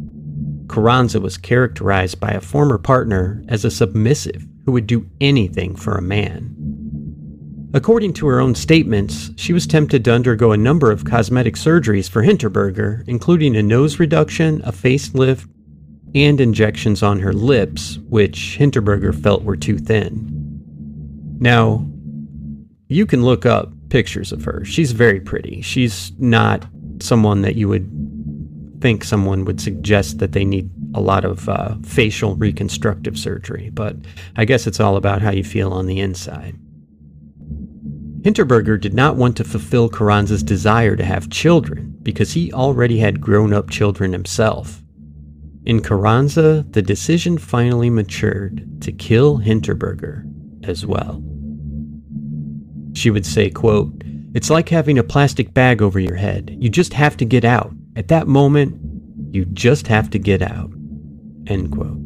Carranza 0.69 1.19
was 1.21 1.37
characterized 1.37 2.21
by 2.21 2.31
a 2.31 2.41
former 2.41 2.79
partner 2.79 3.43
as 3.49 3.65
a 3.65 3.71
submissive 3.71 4.47
who 4.65 4.71
would 4.71 4.87
do 4.87 5.11
anything 5.21 5.75
for 5.75 5.97
a 5.97 6.03
man. 6.03 6.55
According 7.75 8.13
to 8.15 8.29
her 8.29 8.39
own 8.39 8.55
statements, 8.55 9.33
she 9.37 9.53
was 9.53 9.67
tempted 9.67 10.05
to 10.05 10.13
undergo 10.13 10.53
a 10.53 10.57
number 10.57 10.93
of 10.93 11.05
cosmetic 11.05 11.57
surgeries 11.57 12.09
for 12.09 12.23
Hinterberger, 12.23 13.03
including 13.09 13.57
a 13.57 13.65
nose 13.65 13.99
reduction, 13.99 14.63
a 14.63 14.71
facelift, 14.71 15.49
and 16.15 16.41
injections 16.41 17.03
on 17.03 17.19
her 17.19 17.33
lips, 17.33 17.99
which 18.09 18.57
Hinterberger 18.57 19.13
felt 19.21 19.43
were 19.43 19.57
too 19.57 19.79
thin. 19.79 20.33
Now, 21.41 21.91
you 22.87 23.05
can 23.05 23.25
look 23.25 23.45
up 23.45 23.73
pictures 23.89 24.33
of 24.33 24.45
her. 24.45 24.65
She's 24.65 24.93
very 24.93 25.21
pretty. 25.21 25.63
She's 25.63 26.13
not 26.19 26.65
someone 27.01 27.43
that 27.43 27.57
you 27.57 27.69
would 27.69 27.91
think 28.81 29.05
someone 29.05 29.45
would 29.45 29.61
suggest 29.61 30.19
that 30.19 30.33
they 30.33 30.45
need 30.45 30.71
a 30.95 31.01
lot 31.01 31.25
of 31.25 31.49
uh, 31.49 31.77
facial 31.83 32.37
reconstructive 32.37 33.19
surgery, 33.19 33.71
but 33.71 33.97
I 34.37 34.45
guess 34.45 34.67
it's 34.67 34.81
all 34.81 34.97
about 34.97 35.23
how 35.23 35.31
you 35.31 35.45
feel 35.45 35.73
on 35.73 35.87
the 35.87 36.01
inside. 36.01 36.57
Hinterberger 38.23 38.81
did 38.81 38.95
not 38.95 39.17
want 39.17 39.37
to 39.37 39.45
fulfill 39.45 39.89
Carranza's 39.89 40.43
desire 40.43 40.97
to 40.97 41.05
have 41.05 41.31
children 41.31 41.97
because 42.03 42.33
he 42.33 42.53
already 42.53 42.99
had 42.99 43.21
grown 43.21 43.53
up 43.53 43.71
children 43.71 44.13
himself. 44.13 44.83
In 45.65 45.81
Carranza, 45.81 46.65
the 46.71 46.83
decision 46.83 47.39
finally 47.39 47.91
matured 47.91 48.83
to 48.83 48.93
kill 48.93 49.39
Hinterberger 49.39 50.25
as 50.65 50.85
well. 50.85 51.23
She 52.97 53.11
would 53.11 53.27
say, 53.27 53.51
quote, 53.51 53.93
It's 54.35 54.49
like 54.49 54.71
having 54.71 54.99
a 54.99 55.05
plastic 55.05 55.53
bag 55.53 55.83
over 55.83 56.01
your 56.01 56.17
head. 56.17 56.57
You 56.59 56.71
just 56.71 56.95
have 56.95 57.15
to 57.19 57.27
get 57.27 57.45
out. 57.45 57.75
At 57.95 58.09
that 58.09 58.27
moment, 58.27 58.81
you 59.35 59.45
just 59.45 59.87
have 59.89 60.09
to 60.11 60.19
get 60.19 60.41
out. 60.41 60.71
End 61.47 61.73
quote. 61.73 61.99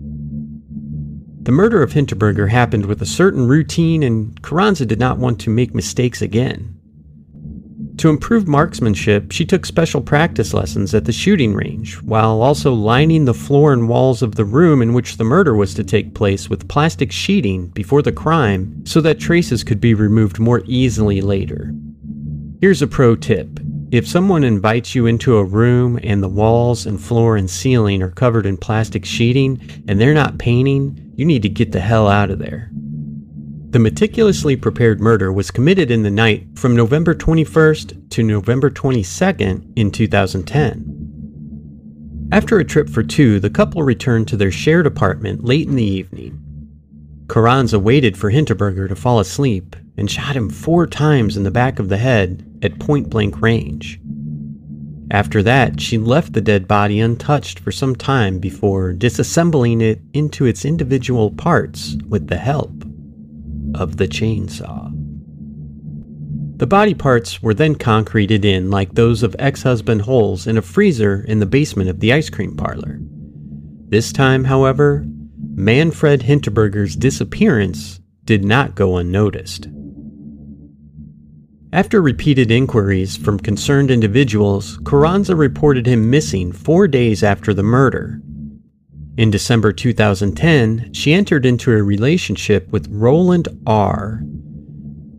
The 1.45 1.53
murder 1.53 1.81
of 1.85 1.93
Hinterberger 1.93 2.51
happened 2.51 2.87
with 2.87 3.01
a 3.01 3.07
certain 3.07 3.47
routine, 3.47 4.03
and 4.03 4.43
Carranza 4.43 4.85
did 4.85 4.99
not 4.99 5.19
want 5.19 5.41
to 5.43 5.51
make 5.51 5.77
mistakes 5.77 6.23
again. 6.23 6.80
To 8.01 8.09
improve 8.09 8.49
marksmanship, 8.49 9.31
she 9.31 9.45
took 9.45 9.67
special 9.67 10.01
practice 10.01 10.55
lessons 10.55 10.95
at 10.95 11.05
the 11.05 11.13
shooting 11.13 11.53
range, 11.53 12.01
while 12.01 12.41
also 12.41 12.73
lining 12.73 13.27
the 13.27 13.35
floor 13.35 13.75
and 13.75 13.91
walls 13.91 14.23
of 14.23 14.37
the 14.37 14.45
room 14.47 14.81
in 14.81 14.95
which 14.95 15.19
the 15.19 15.25
murder 15.25 15.55
was 15.55 15.75
to 15.75 15.85
take 15.85 16.15
place 16.15 16.49
with 16.49 16.67
plastic 16.67 17.13
sheeting 17.13 17.67
before 17.67 18.01
the 18.01 18.11
crime 18.11 18.87
so 18.87 19.03
that 19.03 19.21
traces 19.21 19.63
could 19.63 19.83
be 19.83 19.93
removed 19.93 20.39
more 20.39 20.63
easily 20.65 21.21
later. 21.21 21.75
Here's 22.63 22.81
a 22.81 22.87
pro 22.87 23.17
tip 23.17 23.61
if 23.91 24.09
someone 24.09 24.45
invites 24.45 24.95
you 24.95 25.05
into 25.05 25.37
a 25.37 25.45
room 25.45 26.01
and 26.03 26.23
the 26.23 26.29
walls 26.29 26.87
and 26.87 26.99
floor 26.99 27.37
and 27.37 27.51
ceiling 27.51 28.03
are 28.03 28.13
covered 28.13 28.47
in 28.47 28.57
plastic 28.57 29.05
sheeting 29.05 29.61
and 29.87 30.01
they're 30.01 30.15
not 30.15 30.39
painting, 30.39 31.13
you 31.17 31.27
need 31.27 31.43
to 31.43 31.51
get 31.51 31.73
the 31.73 31.81
hell 31.81 32.09
out 32.09 32.31
of 32.31 32.39
there. 32.39 32.71
The 33.71 33.79
meticulously 33.79 34.57
prepared 34.57 35.01
murder 35.01 35.33
was 35.33 35.53
committed 35.53 35.93
in 35.93 36.03
the 36.03 36.11
night 36.11 36.59
from 36.59 36.75
November 36.75 37.15
21st 37.15 38.11
to 38.11 38.25
November 38.25 38.69
22nd 38.69 39.73
in 39.77 39.93
2010. 39.93 42.29
After 42.33 42.59
a 42.59 42.65
trip 42.65 42.91
for 42.91 43.05
two, 43.05 43.39
the 43.39 43.49
couple 43.49 43.85
returned 43.85 44.27
to 44.27 44.37
their 44.37 44.51
shared 44.51 44.89
apartment 44.89 45.45
late 45.45 45.69
in 45.69 45.77
the 45.77 45.85
evening. 45.85 46.43
Carranza 47.29 47.79
waited 47.79 48.19
for 48.19 48.33
Hinterberger 48.33 48.89
to 48.89 48.97
fall 48.97 49.21
asleep 49.21 49.77
and 49.97 50.11
shot 50.11 50.35
him 50.35 50.51
four 50.51 50.89
times 50.89 51.37
in 51.37 51.45
the 51.45 51.53
back 51.53 51.79
of 51.79 51.89
the 51.89 51.99
head 51.99 52.45
at 52.63 52.81
point 52.81 53.09
blank 53.09 53.41
range. 53.41 54.01
After 55.13 55.45
that, 55.45 55.81
she 55.81 55.97
left 55.97 56.33
the 56.33 56.41
dead 56.41 56.67
body 56.67 56.99
untouched 56.99 57.61
for 57.61 57.71
some 57.71 57.95
time 57.95 58.41
before 58.41 58.93
disassembling 58.93 59.81
it 59.81 60.01
into 60.13 60.45
its 60.45 60.65
individual 60.65 61.31
parts 61.31 61.97
with 62.09 62.27
the 62.27 62.39
help 62.39 62.80
of 63.75 63.97
the 63.97 64.09
chainsaw. 64.09 64.91
The 66.59 66.67
body 66.67 66.93
parts 66.93 67.43
were 67.43 67.55
then 67.55 67.75
concreted 67.75 68.45
in 68.45 68.71
like 68.71 68.95
those 68.95 69.23
of 69.23 69.35
ex 69.39 69.63
husband 69.63 70.03
Holes 70.03 70.47
in 70.47 70.59
a 70.59 70.63
freezer 70.63 71.23
in 71.23 71.39
the 71.39 71.47
basement 71.47 71.89
of 71.89 72.01
the 72.01 72.13
ice 72.13 72.29
cream 72.29 72.57
parlor. 72.57 73.01
This 73.89 74.13
time, 74.13 74.45
however, 74.45 75.07
Manfred 75.55 76.23
Hinterberger's 76.23 76.97
disappearance 76.97 78.01
did 78.25 78.45
not 78.45 78.75
go 78.75 78.99
unnoticed. 78.99 79.69
After 81.73 82.03
repeated 82.03 82.51
inquiries 82.51 83.17
from 83.17 83.39
concerned 83.39 83.91
individuals, 83.91 84.79
Carranza 84.85 85.35
reported 85.37 85.87
him 85.87 86.11
missing 86.11 86.53
four 86.53 86.89
days 86.89 87.23
after 87.23 87.55
the 87.55 87.63
murder 87.63 88.21
in 89.21 89.31
December 89.31 89.71
2010, 89.71 90.95
she 90.95 91.13
entered 91.13 91.45
into 91.45 91.71
a 91.71 91.83
relationship 91.83 92.67
with 92.73 92.89
Roland 92.91 93.49
R., 93.67 94.23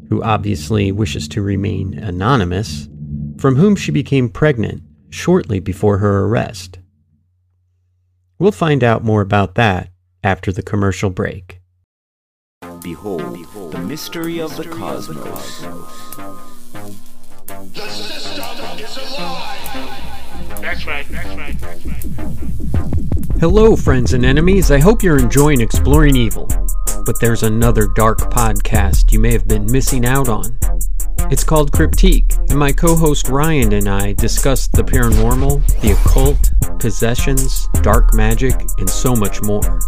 who 0.09 0.23
obviously 0.23 0.91
wishes 0.91 1.27
to 1.27 1.43
remain 1.43 1.93
anonymous, 1.99 2.89
from 3.37 3.57
whom 3.57 3.75
she 3.75 3.91
became 3.91 4.27
pregnant 4.27 4.81
shortly 5.11 5.59
before 5.59 5.99
her 5.99 6.25
arrest. 6.25 6.79
We'll 8.39 8.51
find 8.51 8.83
out 8.83 9.03
more 9.03 9.21
about 9.21 9.53
that 9.53 9.89
after 10.23 10.51
the 10.51 10.63
commercial 10.63 11.11
break. 11.11 11.61
Behold, 12.81 13.35
Behold 13.35 13.71
the 13.71 13.81
mystery 13.81 14.41
of 14.41 14.57
the 14.57 14.63
cosmos. 14.63 15.61
The 17.75 17.87
system 17.87 18.79
is 18.79 18.97
alive! 18.97 20.59
That's 20.59 20.87
right, 20.87 21.05
that's 21.07 21.37
right, 21.37 21.59
that's 21.59 21.85
right. 21.85 22.60
Hello, 23.41 23.75
friends 23.75 24.13
and 24.13 24.23
enemies. 24.23 24.69
I 24.69 24.77
hope 24.77 25.01
you're 25.01 25.17
enjoying 25.17 25.61
Exploring 25.61 26.15
Evil. 26.15 26.47
But 27.07 27.19
there's 27.19 27.41
another 27.41 27.87
dark 27.95 28.19
podcast 28.19 29.11
you 29.11 29.19
may 29.19 29.31
have 29.31 29.47
been 29.47 29.65
missing 29.65 30.05
out 30.05 30.29
on. 30.29 30.59
It's 31.31 31.43
called 31.43 31.71
Cryptique, 31.71 32.37
and 32.51 32.59
my 32.59 32.71
co 32.71 32.95
host 32.95 33.29
Ryan 33.29 33.73
and 33.73 33.89
I 33.89 34.13
discuss 34.13 34.67
the 34.67 34.83
paranormal, 34.83 35.65
the 35.81 35.93
occult, 35.93 36.51
possessions, 36.79 37.67
dark 37.81 38.13
magic, 38.13 38.53
and 38.77 38.87
so 38.87 39.15
much 39.15 39.41
more. 39.41 39.79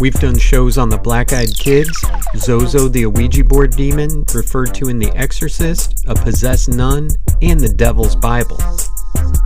We've 0.00 0.18
done 0.18 0.36
shows 0.36 0.76
on 0.76 0.88
the 0.88 0.98
Black 0.98 1.32
Eyed 1.32 1.56
Kids, 1.56 1.96
Zozo 2.36 2.88
the 2.88 3.06
Ouija 3.06 3.44
board 3.44 3.76
demon, 3.76 4.24
referred 4.34 4.74
to 4.74 4.88
in 4.88 4.98
The 4.98 5.16
Exorcist, 5.16 6.04
a 6.08 6.16
possessed 6.16 6.68
nun, 6.68 7.10
and 7.42 7.60
the 7.60 7.72
Devil's 7.72 8.16
Bible. 8.16 8.58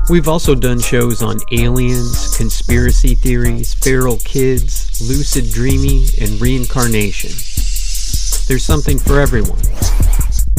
We've 0.09 0.29
also 0.29 0.55
done 0.55 0.81
shows 0.81 1.23
on 1.23 1.39
aliens, 1.51 2.37
conspiracy 2.37 3.15
theories, 3.15 3.75
feral 3.75 4.19
kids, 4.19 5.01
lucid 5.01 5.51
dreaming, 5.51 6.07
and 6.21 6.41
reincarnation. 6.41 7.31
There's 8.47 8.65
something 8.65 8.99
for 8.99 9.21
everyone. 9.21 9.59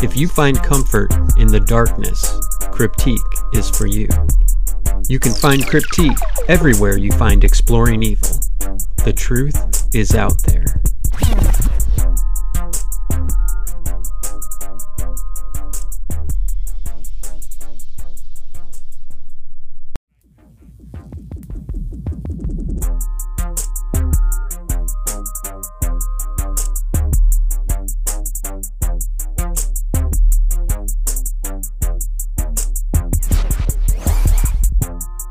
If 0.04 0.18
you 0.18 0.28
find 0.28 0.62
comfort 0.62 1.14
in 1.38 1.48
the 1.48 1.62
darkness, 1.62 2.38
Cryptique 2.72 3.18
is 3.54 3.70
for 3.70 3.88
you. 3.88 4.10
You 5.08 5.20
can 5.20 5.34
find 5.34 5.64
Cryptique 5.64 6.20
everywhere 6.50 6.98
you 6.98 7.12
find 7.14 7.44
Exploring 7.44 8.04
Evil. 8.04 8.40
The 9.06 9.14
truth 9.16 9.88
is 9.96 10.14
out 10.14 10.44
there. 10.44 10.82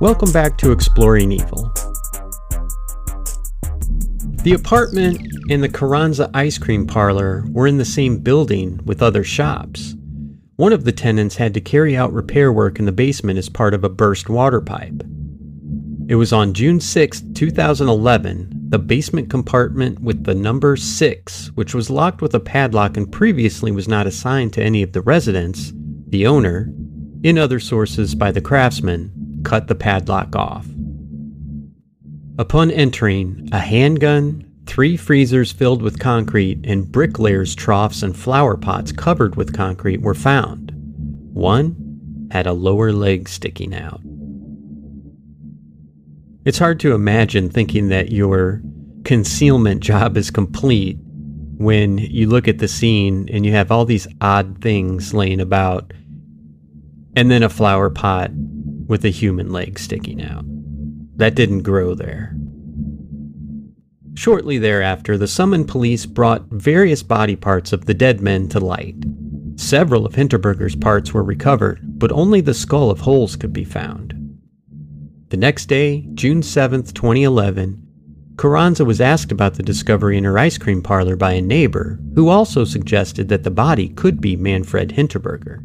Welcome 0.06 0.30
back 0.30 0.56
to 0.58 0.70
Exploring 0.70 1.32
Evil. 1.32 1.68
The 4.44 4.54
apartment 4.56 5.20
and 5.50 5.60
the 5.60 5.68
Carranza 5.68 6.30
ice 6.32 6.58
cream 6.58 6.86
parlor 6.86 7.44
were 7.48 7.66
in 7.66 7.78
the 7.78 7.84
same 7.84 8.18
building 8.18 8.80
with 8.84 9.02
other 9.02 9.24
shops. 9.24 9.96
One 10.54 10.72
of 10.72 10.84
the 10.84 10.92
tenants 10.92 11.34
had 11.34 11.54
to 11.54 11.60
carry 11.60 11.96
out 11.96 12.12
repair 12.12 12.52
work 12.52 12.78
in 12.78 12.84
the 12.84 12.92
basement 12.92 13.36
as 13.36 13.48
part 13.48 13.74
of 13.74 13.82
a 13.82 13.88
burst 13.88 14.28
water 14.28 14.60
pipe. 14.60 15.02
It 16.06 16.14
was 16.14 16.32
on 16.32 16.54
June 16.54 16.78
6, 16.78 17.22
2011, 17.34 18.68
the 18.68 18.78
basement 18.78 19.28
compartment 19.28 19.98
with 19.98 20.22
the 20.22 20.36
number 20.36 20.76
6, 20.76 21.50
which 21.56 21.74
was 21.74 21.90
locked 21.90 22.22
with 22.22 22.32
a 22.32 22.38
padlock 22.38 22.96
and 22.96 23.10
previously 23.10 23.72
was 23.72 23.88
not 23.88 24.06
assigned 24.06 24.52
to 24.52 24.62
any 24.62 24.84
of 24.84 24.92
the 24.92 25.02
residents, 25.02 25.72
the 26.06 26.28
owner, 26.28 26.72
in 27.24 27.36
other 27.36 27.58
sources 27.58 28.14
by 28.14 28.30
the 28.30 28.40
craftsman, 28.40 29.25
cut 29.46 29.68
the 29.68 29.76
padlock 29.76 30.34
off. 30.34 30.66
Upon 32.36 32.72
entering, 32.72 33.48
a 33.52 33.60
handgun, 33.60 34.44
three 34.66 34.96
freezers 34.96 35.52
filled 35.52 35.82
with 35.82 36.00
concrete, 36.00 36.58
and 36.64 36.90
bricklayers' 36.90 37.54
troughs 37.54 38.02
and 38.02 38.16
flower 38.16 38.56
pots 38.56 38.90
covered 38.90 39.36
with 39.36 39.56
concrete 39.56 40.02
were 40.02 40.14
found. 40.14 40.72
One 41.32 42.28
had 42.32 42.48
a 42.48 42.52
lower 42.52 42.92
leg 42.92 43.28
sticking 43.28 43.72
out. 43.72 44.00
It's 46.44 46.58
hard 46.58 46.80
to 46.80 46.92
imagine 46.92 47.48
thinking 47.48 47.88
that 47.90 48.10
your 48.10 48.60
concealment 49.04 49.80
job 49.80 50.16
is 50.16 50.32
complete 50.32 50.98
when 51.56 51.98
you 51.98 52.28
look 52.28 52.48
at 52.48 52.58
the 52.58 52.66
scene 52.66 53.28
and 53.32 53.46
you 53.46 53.52
have 53.52 53.70
all 53.70 53.84
these 53.84 54.08
odd 54.20 54.60
things 54.60 55.14
laying 55.14 55.40
about, 55.40 55.92
and 57.14 57.30
then 57.30 57.44
a 57.44 57.48
flower 57.48 57.90
pot 57.90 58.32
with 58.86 59.04
a 59.04 59.10
human 59.10 59.50
leg 59.50 59.78
sticking 59.78 60.22
out. 60.22 60.44
That 61.16 61.34
didn't 61.34 61.62
grow 61.62 61.94
there. 61.94 62.36
Shortly 64.14 64.58
thereafter, 64.58 65.18
the 65.18 65.28
summoned 65.28 65.68
police 65.68 66.06
brought 66.06 66.46
various 66.50 67.02
body 67.02 67.36
parts 67.36 67.72
of 67.72 67.84
the 67.84 67.94
dead 67.94 68.20
men 68.20 68.48
to 68.48 68.60
light. 68.60 68.96
Several 69.56 70.06
of 70.06 70.14
Hinterberger's 70.14 70.76
parts 70.76 71.12
were 71.12 71.22
recovered, 71.22 71.80
but 71.82 72.12
only 72.12 72.40
the 72.40 72.54
skull 72.54 72.90
of 72.90 73.00
Holes 73.00 73.36
could 73.36 73.52
be 73.52 73.64
found. 73.64 74.14
The 75.28 75.36
next 75.36 75.66
day, 75.66 76.06
June 76.14 76.42
7, 76.42 76.84
2011, 76.84 77.82
Carranza 78.36 78.84
was 78.84 79.00
asked 79.00 79.32
about 79.32 79.54
the 79.54 79.62
discovery 79.62 80.18
in 80.18 80.24
her 80.24 80.38
ice 80.38 80.58
cream 80.58 80.82
parlor 80.82 81.16
by 81.16 81.32
a 81.32 81.42
neighbor 81.42 81.98
who 82.14 82.28
also 82.28 82.64
suggested 82.64 83.28
that 83.28 83.42
the 83.42 83.50
body 83.50 83.88
could 83.88 84.20
be 84.20 84.36
Manfred 84.36 84.90
Hinterberger. 84.90 85.64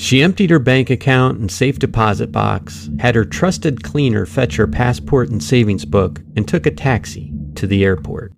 She 0.00 0.22
emptied 0.22 0.48
her 0.48 0.58
bank 0.58 0.88
account 0.88 1.40
and 1.40 1.50
safe 1.50 1.78
deposit 1.78 2.32
box, 2.32 2.88
had 3.00 3.14
her 3.14 3.24
trusted 3.26 3.84
cleaner 3.84 4.24
fetch 4.24 4.56
her 4.56 4.66
passport 4.66 5.28
and 5.28 5.42
savings 5.42 5.84
book, 5.84 6.22
and 6.34 6.48
took 6.48 6.64
a 6.64 6.70
taxi 6.70 7.34
to 7.56 7.66
the 7.66 7.84
airport. 7.84 8.32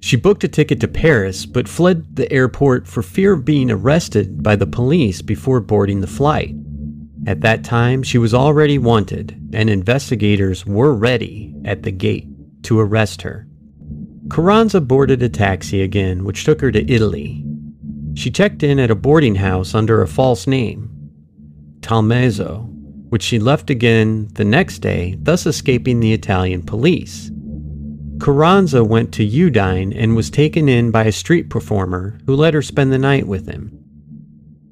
She 0.00 0.16
booked 0.16 0.42
a 0.42 0.48
ticket 0.48 0.80
to 0.80 0.88
Paris, 0.88 1.44
but 1.44 1.68
fled 1.68 2.16
the 2.16 2.32
airport 2.32 2.88
for 2.88 3.02
fear 3.02 3.34
of 3.34 3.44
being 3.44 3.70
arrested 3.70 4.42
by 4.42 4.56
the 4.56 4.66
police 4.66 5.20
before 5.20 5.60
boarding 5.60 6.00
the 6.00 6.06
flight. 6.06 6.54
At 7.26 7.42
that 7.42 7.62
time, 7.62 8.02
she 8.02 8.16
was 8.16 8.32
already 8.32 8.78
wanted, 8.78 9.50
and 9.52 9.68
investigators 9.68 10.64
were 10.64 10.94
ready 10.94 11.54
at 11.62 11.82
the 11.82 11.92
gate 11.92 12.26
to 12.62 12.80
arrest 12.80 13.20
her. 13.20 13.46
Carranza 14.30 14.80
boarded 14.80 15.22
a 15.22 15.28
taxi 15.28 15.82
again, 15.82 16.24
which 16.24 16.46
took 16.46 16.62
her 16.62 16.72
to 16.72 16.90
Italy. 16.90 17.44
She 18.14 18.30
checked 18.30 18.62
in 18.62 18.78
at 18.78 18.90
a 18.90 18.94
boarding 18.94 19.36
house 19.36 19.74
under 19.74 20.02
a 20.02 20.08
false 20.08 20.46
name, 20.46 20.90
Tolmezzo, 21.80 22.68
which 23.08 23.22
she 23.22 23.38
left 23.38 23.70
again 23.70 24.28
the 24.34 24.44
next 24.44 24.78
day, 24.80 25.16
thus 25.20 25.46
escaping 25.46 26.00
the 26.00 26.12
Italian 26.12 26.62
police. 26.62 27.30
Carranza 28.20 28.84
went 28.84 29.12
to 29.14 29.26
Udine 29.26 29.92
and 29.96 30.14
was 30.14 30.28
taken 30.28 30.68
in 30.68 30.90
by 30.90 31.04
a 31.04 31.12
street 31.12 31.48
performer 31.48 32.20
who 32.26 32.36
let 32.36 32.52
her 32.54 32.62
spend 32.62 32.92
the 32.92 32.98
night 32.98 33.26
with 33.26 33.48
him. 33.48 33.76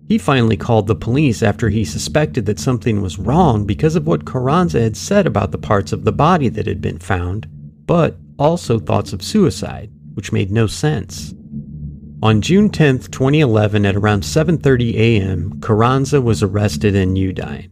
He 0.07 0.19
finally 0.19 0.57
called 0.57 0.87
the 0.87 0.95
police 0.95 1.43
after 1.43 1.69
he 1.69 1.85
suspected 1.85 2.47
that 2.47 2.59
something 2.59 3.03
was 3.03 3.19
wrong 3.19 3.67
because 3.67 3.97
of 3.97 4.07
what 4.07 4.27
Carranza 4.27 4.81
had 4.81 4.97
said 4.97 5.27
about 5.27 5.51
the 5.51 5.59
parts 5.59 5.93
of 5.93 6.05
the 6.05 6.13
body 6.13 6.49
that 6.49 6.67
had 6.67 6.81
been 6.81 6.99
found, 6.99 7.47
but 7.87 8.17
also 8.39 8.79
thoughts 8.79 9.13
of 9.13 9.23
suicide, 9.23 9.91
which 10.15 10.33
made 10.33 10.51
no 10.51 10.67
sense. 10.67 11.35
On 12.21 12.41
June 12.43 12.69
10, 12.69 12.99
2011 12.99 13.87
at 13.87 13.95
around 13.95 14.25
7:30 14.25 14.95
a.m., 14.95 15.61
Carranza 15.61 16.21
was 16.21 16.43
arrested 16.43 16.97
in 16.97 17.15
Udine. 17.15 17.71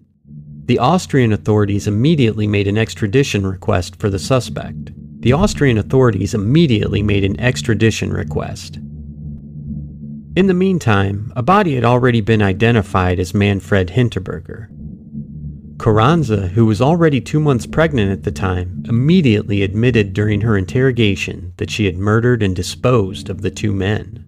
The 0.67 0.79
Austrian 0.79 1.33
authorities 1.33 1.89
immediately 1.89 2.47
made 2.47 2.69
an 2.69 2.79
extradition 2.79 3.45
request 3.45 3.97
for 3.97 4.09
the 4.09 4.21
suspect. 4.21 4.93
The 5.19 5.33
Austrian 5.33 5.79
authorities 5.79 6.33
immediately 6.33 7.03
made 7.03 7.25
an 7.25 7.41
extradition 7.41 8.13
request. 8.13 8.77
In 10.37 10.47
the 10.47 10.55
meantime, 10.55 11.33
a 11.35 11.43
body 11.43 11.75
had 11.75 11.85
already 11.85 12.21
been 12.21 12.43
identified 12.43 13.19
as 13.19 13.35
Manfred 13.35 13.89
Hinterberger. 13.89 14.69
Carranza, 15.79 16.49
who 16.49 16.67
was 16.67 16.81
already 16.81 17.21
two 17.21 17.41
months 17.41 17.67
pregnant 17.67 18.13
at 18.13 18.23
the 18.23 18.31
time, 18.31 18.85
immediately 18.89 19.65
admitted 19.65 20.13
during 20.13 20.43
her 20.43 20.57
interrogation 20.57 21.53
that 21.57 21.71
she 21.71 21.87
had 21.87 21.99
murdered 21.99 22.45
and 22.45 22.55
disposed 22.55 23.29
of 23.29 23.43
the 23.43 23.51
two 23.51 23.73
men. 23.73 24.26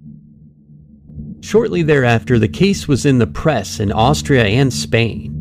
Shortly 1.40 1.82
thereafter, 1.82 2.38
the 2.38 2.48
case 2.48 2.88
was 2.88 3.06
in 3.06 3.18
the 3.18 3.26
press 3.26 3.80
in 3.80 3.92
Austria 3.92 4.44
and 4.44 4.72
Spain. 4.72 5.34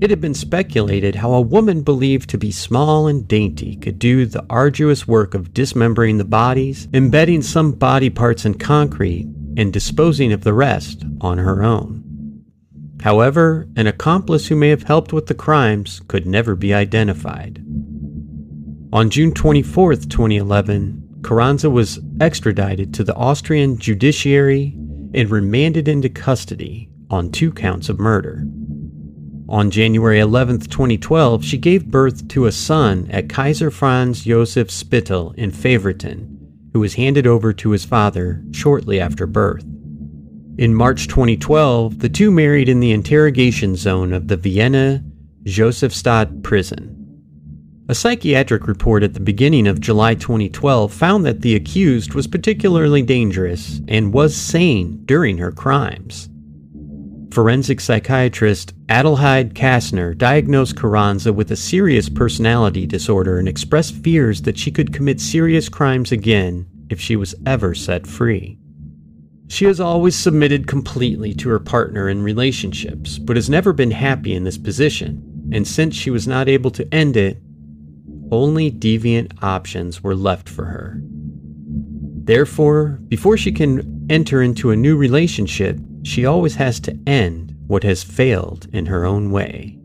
It 0.00 0.10
had 0.10 0.20
been 0.20 0.34
speculated 0.34 1.14
how 1.14 1.32
a 1.32 1.40
woman 1.40 1.82
believed 1.82 2.28
to 2.30 2.38
be 2.38 2.50
small 2.50 3.06
and 3.06 3.26
dainty 3.26 3.76
could 3.76 3.98
do 3.98 4.26
the 4.26 4.44
arduous 4.50 5.08
work 5.08 5.32
of 5.34 5.54
dismembering 5.54 6.18
the 6.18 6.24
bodies, 6.24 6.86
embedding 6.92 7.40
some 7.40 7.72
body 7.72 8.10
parts 8.10 8.44
in 8.44 8.54
concrete, 8.54 9.26
and 9.56 9.72
disposing 9.72 10.32
of 10.32 10.44
the 10.44 10.52
rest 10.52 11.04
on 11.22 11.38
her 11.38 11.62
own. 11.62 12.02
However, 13.00 13.68
an 13.76 13.86
accomplice 13.86 14.48
who 14.48 14.56
may 14.56 14.68
have 14.68 14.82
helped 14.82 15.12
with 15.12 15.26
the 15.26 15.34
crimes 15.34 16.02
could 16.08 16.26
never 16.26 16.54
be 16.54 16.74
identified. 16.74 17.64
On 18.92 19.08
June 19.08 19.32
24, 19.32 19.94
2011, 19.94 21.20
Carranza 21.22 21.70
was 21.70 22.00
extradited 22.20 22.92
to 22.94 23.04
the 23.04 23.14
Austrian 23.14 23.78
judiciary 23.78 24.76
and 25.16 25.30
remanded 25.30 25.88
into 25.88 26.08
custody 26.10 26.90
on 27.10 27.32
two 27.32 27.50
counts 27.50 27.88
of 27.88 27.98
murder. 27.98 28.46
On 29.48 29.70
January 29.70 30.20
11, 30.20 30.60
2012, 30.60 31.44
she 31.44 31.56
gave 31.56 31.90
birth 31.90 32.28
to 32.28 32.46
a 32.46 32.52
son 32.52 33.08
at 33.10 33.28
Kaiser 33.28 33.70
Franz 33.70 34.24
Josef 34.24 34.70
Spital 34.70 35.32
in 35.32 35.50
Favoriten, 35.50 36.36
who 36.72 36.80
was 36.80 36.94
handed 36.94 37.26
over 37.26 37.52
to 37.54 37.70
his 37.70 37.84
father 37.84 38.44
shortly 38.50 39.00
after 39.00 39.26
birth. 39.26 39.64
In 40.58 40.74
March 40.74 41.06
2012, 41.08 42.00
the 42.00 42.08
two 42.08 42.30
married 42.30 42.68
in 42.68 42.80
the 42.80 42.92
interrogation 42.92 43.76
zone 43.76 44.12
of 44.12 44.28
the 44.28 44.36
Vienna 44.36 45.02
Josefstadt 45.44 46.42
prison. 46.42 46.95
A 47.88 47.94
psychiatric 47.94 48.66
report 48.66 49.04
at 49.04 49.14
the 49.14 49.20
beginning 49.20 49.68
of 49.68 49.80
July 49.80 50.14
2012 50.16 50.92
found 50.92 51.24
that 51.24 51.42
the 51.42 51.54
accused 51.54 52.14
was 52.14 52.26
particularly 52.26 53.00
dangerous 53.00 53.80
and 53.86 54.12
was 54.12 54.34
sane 54.36 55.02
during 55.04 55.38
her 55.38 55.52
crimes. 55.52 56.28
Forensic 57.30 57.80
psychiatrist 57.80 58.74
Adelheid 58.88 59.52
Kastner 59.52 60.18
diagnosed 60.18 60.76
Carranza 60.76 61.32
with 61.32 61.52
a 61.52 61.56
serious 61.56 62.08
personality 62.08 62.86
disorder 62.86 63.38
and 63.38 63.46
expressed 63.48 63.94
fears 63.94 64.42
that 64.42 64.58
she 64.58 64.72
could 64.72 64.92
commit 64.92 65.20
serious 65.20 65.68
crimes 65.68 66.10
again 66.10 66.66
if 66.90 67.00
she 67.00 67.14
was 67.14 67.36
ever 67.46 67.72
set 67.72 68.04
free. 68.04 68.58
She 69.46 69.64
has 69.66 69.78
always 69.78 70.16
submitted 70.16 70.66
completely 70.66 71.34
to 71.34 71.50
her 71.50 71.60
partner 71.60 72.08
in 72.08 72.24
relationships, 72.24 73.16
but 73.16 73.36
has 73.36 73.48
never 73.48 73.72
been 73.72 73.92
happy 73.92 74.34
in 74.34 74.42
this 74.42 74.58
position, 74.58 75.50
and 75.52 75.68
since 75.68 75.94
she 75.94 76.10
was 76.10 76.26
not 76.26 76.48
able 76.48 76.72
to 76.72 76.92
end 76.92 77.16
it, 77.16 77.40
only 78.30 78.70
deviant 78.70 79.32
options 79.42 80.02
were 80.02 80.14
left 80.14 80.48
for 80.48 80.64
her. 80.64 81.00
Therefore, 82.24 83.00
before 83.08 83.36
she 83.36 83.52
can 83.52 84.06
enter 84.10 84.42
into 84.42 84.70
a 84.70 84.76
new 84.76 84.96
relationship, 84.96 85.78
she 86.02 86.24
always 86.24 86.56
has 86.56 86.80
to 86.80 86.98
end 87.06 87.54
what 87.66 87.82
has 87.82 88.02
failed 88.02 88.68
in 88.72 88.86
her 88.86 89.04
own 89.04 89.30
way, 89.30 89.78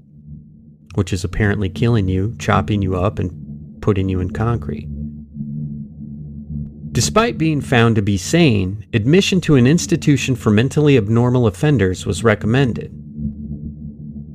which 0.95 1.13
is 1.13 1.23
apparently 1.23 1.69
killing 1.69 2.07
you, 2.07 2.35
chopping 2.39 2.81
you 2.81 2.95
up, 2.95 3.19
and 3.19 3.81
putting 3.81 4.09
you 4.09 4.19
in 4.19 4.31
concrete. 4.31 4.87
Despite 6.91 7.37
being 7.37 7.61
found 7.61 7.95
to 7.95 8.01
be 8.01 8.17
sane, 8.17 8.85
admission 8.91 9.39
to 9.41 9.55
an 9.55 9.65
institution 9.65 10.35
for 10.35 10.51
mentally 10.51 10.97
abnormal 10.97 11.47
offenders 11.47 12.05
was 12.05 12.23
recommended. 12.23 12.93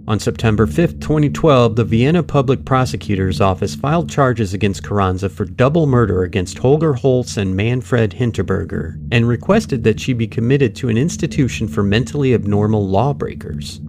On 0.08 0.20
September 0.20 0.68
5, 0.68 1.00
2012, 1.00 1.74
the 1.74 1.82
Vienna 1.82 2.22
Public 2.22 2.64
Prosecutor's 2.64 3.40
Office 3.40 3.74
filed 3.74 4.08
charges 4.08 4.54
against 4.54 4.84
Carranza 4.84 5.28
for 5.28 5.44
double 5.44 5.88
murder 5.88 6.22
against 6.22 6.58
Holger 6.58 6.94
Holz 6.94 7.36
and 7.36 7.56
Manfred 7.56 8.12
Hinterberger 8.12 9.04
and 9.10 9.26
requested 9.26 9.82
that 9.82 9.98
she 9.98 10.12
be 10.12 10.28
committed 10.28 10.76
to 10.76 10.88
an 10.88 10.96
institution 10.96 11.66
for 11.66 11.82
mentally 11.82 12.34
abnormal 12.34 12.86
lawbreakers. 12.86 13.80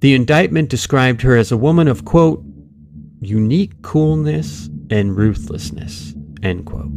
The 0.00 0.14
indictment 0.14 0.68
described 0.68 1.22
her 1.22 1.36
as 1.36 1.50
a 1.50 1.56
woman 1.56 1.88
of, 1.88 2.04
quote, 2.04 2.44
unique 3.20 3.80
coolness 3.80 4.68
and 4.90 5.16
ruthlessness, 5.16 6.12
end 6.42 6.66
quote. 6.66 6.92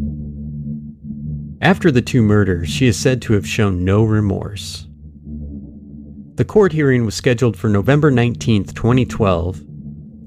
After 1.62 1.92
the 1.92 2.02
two 2.02 2.22
murders, 2.22 2.68
she 2.68 2.88
is 2.88 3.00
said 3.00 3.22
to 3.22 3.34
have 3.34 3.48
shown 3.48 3.86
no 3.86 4.04
remorse. 4.04 4.88
The 6.42 6.46
court 6.46 6.74
hearing 6.74 7.06
was 7.06 7.14
scheduled 7.14 7.56
for 7.56 7.70
November 7.70 8.10
19, 8.10 8.64
2012, 8.64 9.60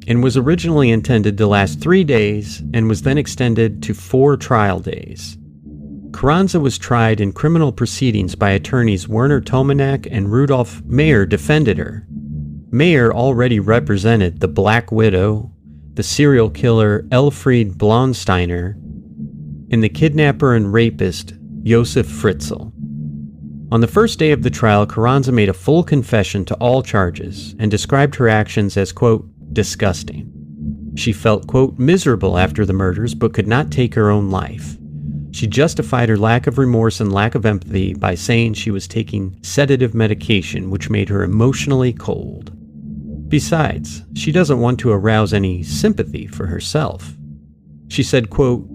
and 0.06 0.22
was 0.22 0.36
originally 0.36 0.92
intended 0.92 1.36
to 1.36 1.46
last 1.48 1.80
three 1.80 2.04
days 2.04 2.62
and 2.72 2.88
was 2.88 3.02
then 3.02 3.18
extended 3.18 3.82
to 3.82 3.94
four 3.94 4.36
trial 4.36 4.78
days. 4.78 5.36
Carranza 6.12 6.60
was 6.60 6.78
tried 6.78 7.20
in 7.20 7.32
criminal 7.32 7.72
proceedings 7.72 8.36
by 8.36 8.50
attorneys 8.50 9.08
Werner 9.08 9.40
Tomanek 9.40 10.06
and 10.08 10.30
Rudolf 10.30 10.84
Mayer 10.84 11.26
defended 11.26 11.78
her. 11.78 12.06
Mayer 12.70 13.12
already 13.12 13.58
represented 13.58 14.38
the 14.38 14.46
Black 14.46 14.92
Widow, 14.92 15.50
the 15.94 16.04
serial 16.04 16.48
killer 16.48 17.02
Elfriede 17.10 17.74
Blausteiner, 17.74 18.74
and 19.72 19.82
the 19.82 19.88
kidnapper 19.88 20.54
and 20.54 20.72
rapist 20.72 21.34
Josef 21.64 22.06
Fritzl. 22.06 22.72
On 23.74 23.80
the 23.80 23.88
first 23.88 24.20
day 24.20 24.30
of 24.30 24.44
the 24.44 24.50
trial, 24.50 24.86
Carranza 24.86 25.32
made 25.32 25.48
a 25.48 25.52
full 25.52 25.82
confession 25.82 26.44
to 26.44 26.54
all 26.58 26.80
charges 26.80 27.56
and 27.58 27.72
described 27.72 28.14
her 28.14 28.28
actions 28.28 28.76
as, 28.76 28.92
quote, 28.92 29.28
disgusting. 29.52 30.30
She 30.94 31.12
felt, 31.12 31.48
quote, 31.48 31.76
miserable 31.76 32.38
after 32.38 32.64
the 32.64 32.72
murders 32.72 33.16
but 33.16 33.34
could 33.34 33.48
not 33.48 33.72
take 33.72 33.96
her 33.96 34.12
own 34.12 34.30
life. 34.30 34.76
She 35.32 35.48
justified 35.48 36.08
her 36.08 36.16
lack 36.16 36.46
of 36.46 36.56
remorse 36.56 37.00
and 37.00 37.12
lack 37.12 37.34
of 37.34 37.44
empathy 37.44 37.94
by 37.94 38.14
saying 38.14 38.54
she 38.54 38.70
was 38.70 38.86
taking 38.86 39.36
sedative 39.42 39.92
medication 39.92 40.70
which 40.70 40.88
made 40.88 41.08
her 41.08 41.24
emotionally 41.24 41.92
cold. 41.92 42.52
Besides, 43.28 44.04
she 44.14 44.30
doesn't 44.30 44.60
want 44.60 44.78
to 44.78 44.92
arouse 44.92 45.34
any 45.34 45.64
sympathy 45.64 46.28
for 46.28 46.46
herself. 46.46 47.16
She 47.88 48.04
said, 48.04 48.30
quote, 48.30 48.68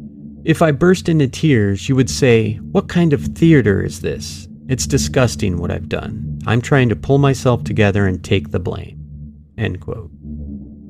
If 0.44 0.62
I 0.62 0.74
burst 0.74 1.08
into 1.08 1.30
tears, 1.30 1.88
you 1.88 1.96
would 1.96 2.10
say, 2.10 2.56
What 2.56 2.90
kind 2.90 3.14
of 3.14 3.28
theater 3.28 3.82
is 3.82 4.02
this? 4.02 4.49
It's 4.70 4.86
disgusting 4.86 5.58
what 5.58 5.72
I've 5.72 5.90
done. 5.90 6.40
I'm 6.46 6.62
trying 6.62 6.90
to 6.90 6.96
pull 6.96 7.18
myself 7.18 7.64
together 7.64 8.06
and 8.06 8.24
take 8.24 8.52
the 8.52 8.60
blame. 8.60 9.34
End 9.58 9.82
quote. 9.82 10.12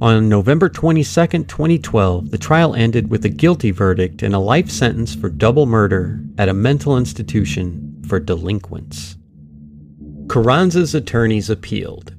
On 0.01 0.27
November 0.27 0.67
22, 0.67 1.05
2012, 1.05 2.29
the 2.29 2.37
trial 2.37 2.75
ended 2.75 3.09
with 3.09 3.23
a 3.23 3.29
guilty 3.29 3.71
verdict 3.71 4.21
and 4.21 4.35
a 4.35 4.39
life 4.39 4.69
sentence 4.69 5.15
for 5.15 5.29
double 5.29 5.65
murder 5.65 6.19
at 6.37 6.49
a 6.49 6.53
mental 6.53 6.97
institution 6.97 8.03
for 8.05 8.19
delinquents. 8.19 9.15
Carranza's 10.27 10.93
attorneys 10.93 11.49
appealed. 11.49 12.13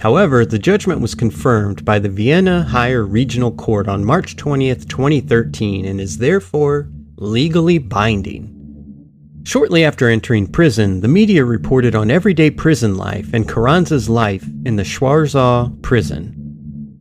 However, 0.00 0.44
the 0.44 0.58
judgment 0.58 1.00
was 1.00 1.14
confirmed 1.14 1.86
by 1.86 1.98
the 1.98 2.10
Vienna 2.10 2.64
Higher 2.64 3.02
Regional 3.02 3.52
Court 3.52 3.88
on 3.88 4.04
March 4.04 4.36
20, 4.36 4.74
2013, 4.74 5.86
and 5.86 6.02
is 6.02 6.18
therefore 6.18 6.90
legally 7.16 7.78
binding. 7.78 8.57
Shortly 9.48 9.82
after 9.82 10.10
entering 10.10 10.46
prison, 10.46 11.00
the 11.00 11.08
media 11.08 11.42
reported 11.42 11.94
on 11.94 12.10
everyday 12.10 12.50
prison 12.50 12.98
life 12.98 13.32
and 13.32 13.48
Carranza's 13.48 14.06
life 14.06 14.46
in 14.66 14.76
the 14.76 14.82
Schwarzau 14.82 15.80
prison. 15.80 17.00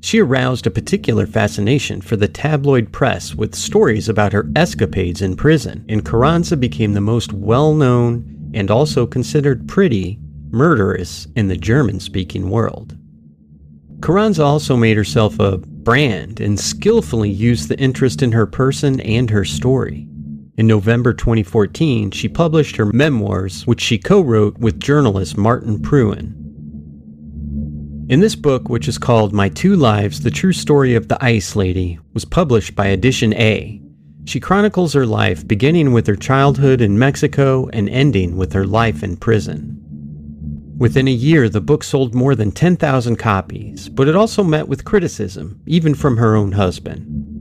She 0.00 0.20
aroused 0.20 0.68
a 0.68 0.70
particular 0.70 1.26
fascination 1.26 2.02
for 2.02 2.14
the 2.14 2.28
tabloid 2.28 2.92
press 2.92 3.34
with 3.34 3.56
stories 3.56 4.08
about 4.08 4.32
her 4.32 4.48
escapades 4.54 5.20
in 5.20 5.34
prison, 5.34 5.84
and 5.88 6.04
Carranza 6.04 6.56
became 6.56 6.92
the 6.92 7.00
most 7.00 7.32
well 7.32 7.74
known 7.74 8.52
and 8.54 8.70
also 8.70 9.04
considered 9.04 9.66
pretty 9.66 10.20
murderess 10.50 11.26
in 11.34 11.48
the 11.48 11.56
German 11.56 11.98
speaking 11.98 12.48
world. 12.48 12.96
Carranza 14.00 14.44
also 14.44 14.76
made 14.76 14.96
herself 14.96 15.40
a 15.40 15.58
brand 15.58 16.38
and 16.38 16.60
skillfully 16.60 17.28
used 17.28 17.68
the 17.68 17.78
interest 17.80 18.22
in 18.22 18.30
her 18.30 18.46
person 18.46 19.00
and 19.00 19.30
her 19.30 19.44
story. 19.44 20.06
In 20.56 20.66
November 20.66 21.12
2014, 21.12 22.12
she 22.12 22.30
published 22.30 22.76
her 22.76 22.86
memoirs, 22.86 23.66
which 23.66 23.82
she 23.82 23.98
co 23.98 24.22
wrote 24.22 24.56
with 24.56 24.80
journalist 24.80 25.36
Martin 25.36 25.78
Prewein. 25.78 26.32
In 28.08 28.20
this 28.20 28.34
book, 28.34 28.70
which 28.70 28.88
is 28.88 28.96
called 28.96 29.34
My 29.34 29.50
Two 29.50 29.76
Lives 29.76 30.20
The 30.20 30.30
True 30.30 30.54
Story 30.54 30.94
of 30.94 31.08
the 31.08 31.22
Ice 31.22 31.56
Lady, 31.56 31.98
was 32.14 32.24
published 32.24 32.74
by 32.74 32.86
Edition 32.86 33.34
A. 33.34 33.82
She 34.24 34.40
chronicles 34.40 34.94
her 34.94 35.04
life 35.04 35.46
beginning 35.46 35.92
with 35.92 36.06
her 36.06 36.16
childhood 36.16 36.80
in 36.80 36.98
Mexico 36.98 37.68
and 37.74 37.86
ending 37.90 38.38
with 38.38 38.54
her 38.54 38.64
life 38.64 39.02
in 39.02 39.18
prison. 39.18 39.82
Within 40.78 41.06
a 41.06 41.10
year, 41.10 41.50
the 41.50 41.60
book 41.60 41.84
sold 41.84 42.14
more 42.14 42.34
than 42.34 42.50
10,000 42.50 43.16
copies, 43.16 43.90
but 43.90 44.08
it 44.08 44.16
also 44.16 44.42
met 44.42 44.68
with 44.68 44.86
criticism, 44.86 45.60
even 45.66 45.94
from 45.94 46.16
her 46.16 46.34
own 46.34 46.52
husband. 46.52 47.35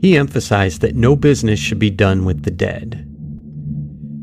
He 0.00 0.16
emphasized 0.16 0.80
that 0.80 0.96
no 0.96 1.14
business 1.14 1.58
should 1.58 1.78
be 1.78 1.90
done 1.90 2.24
with 2.24 2.42
the 2.42 2.50
dead. 2.50 3.06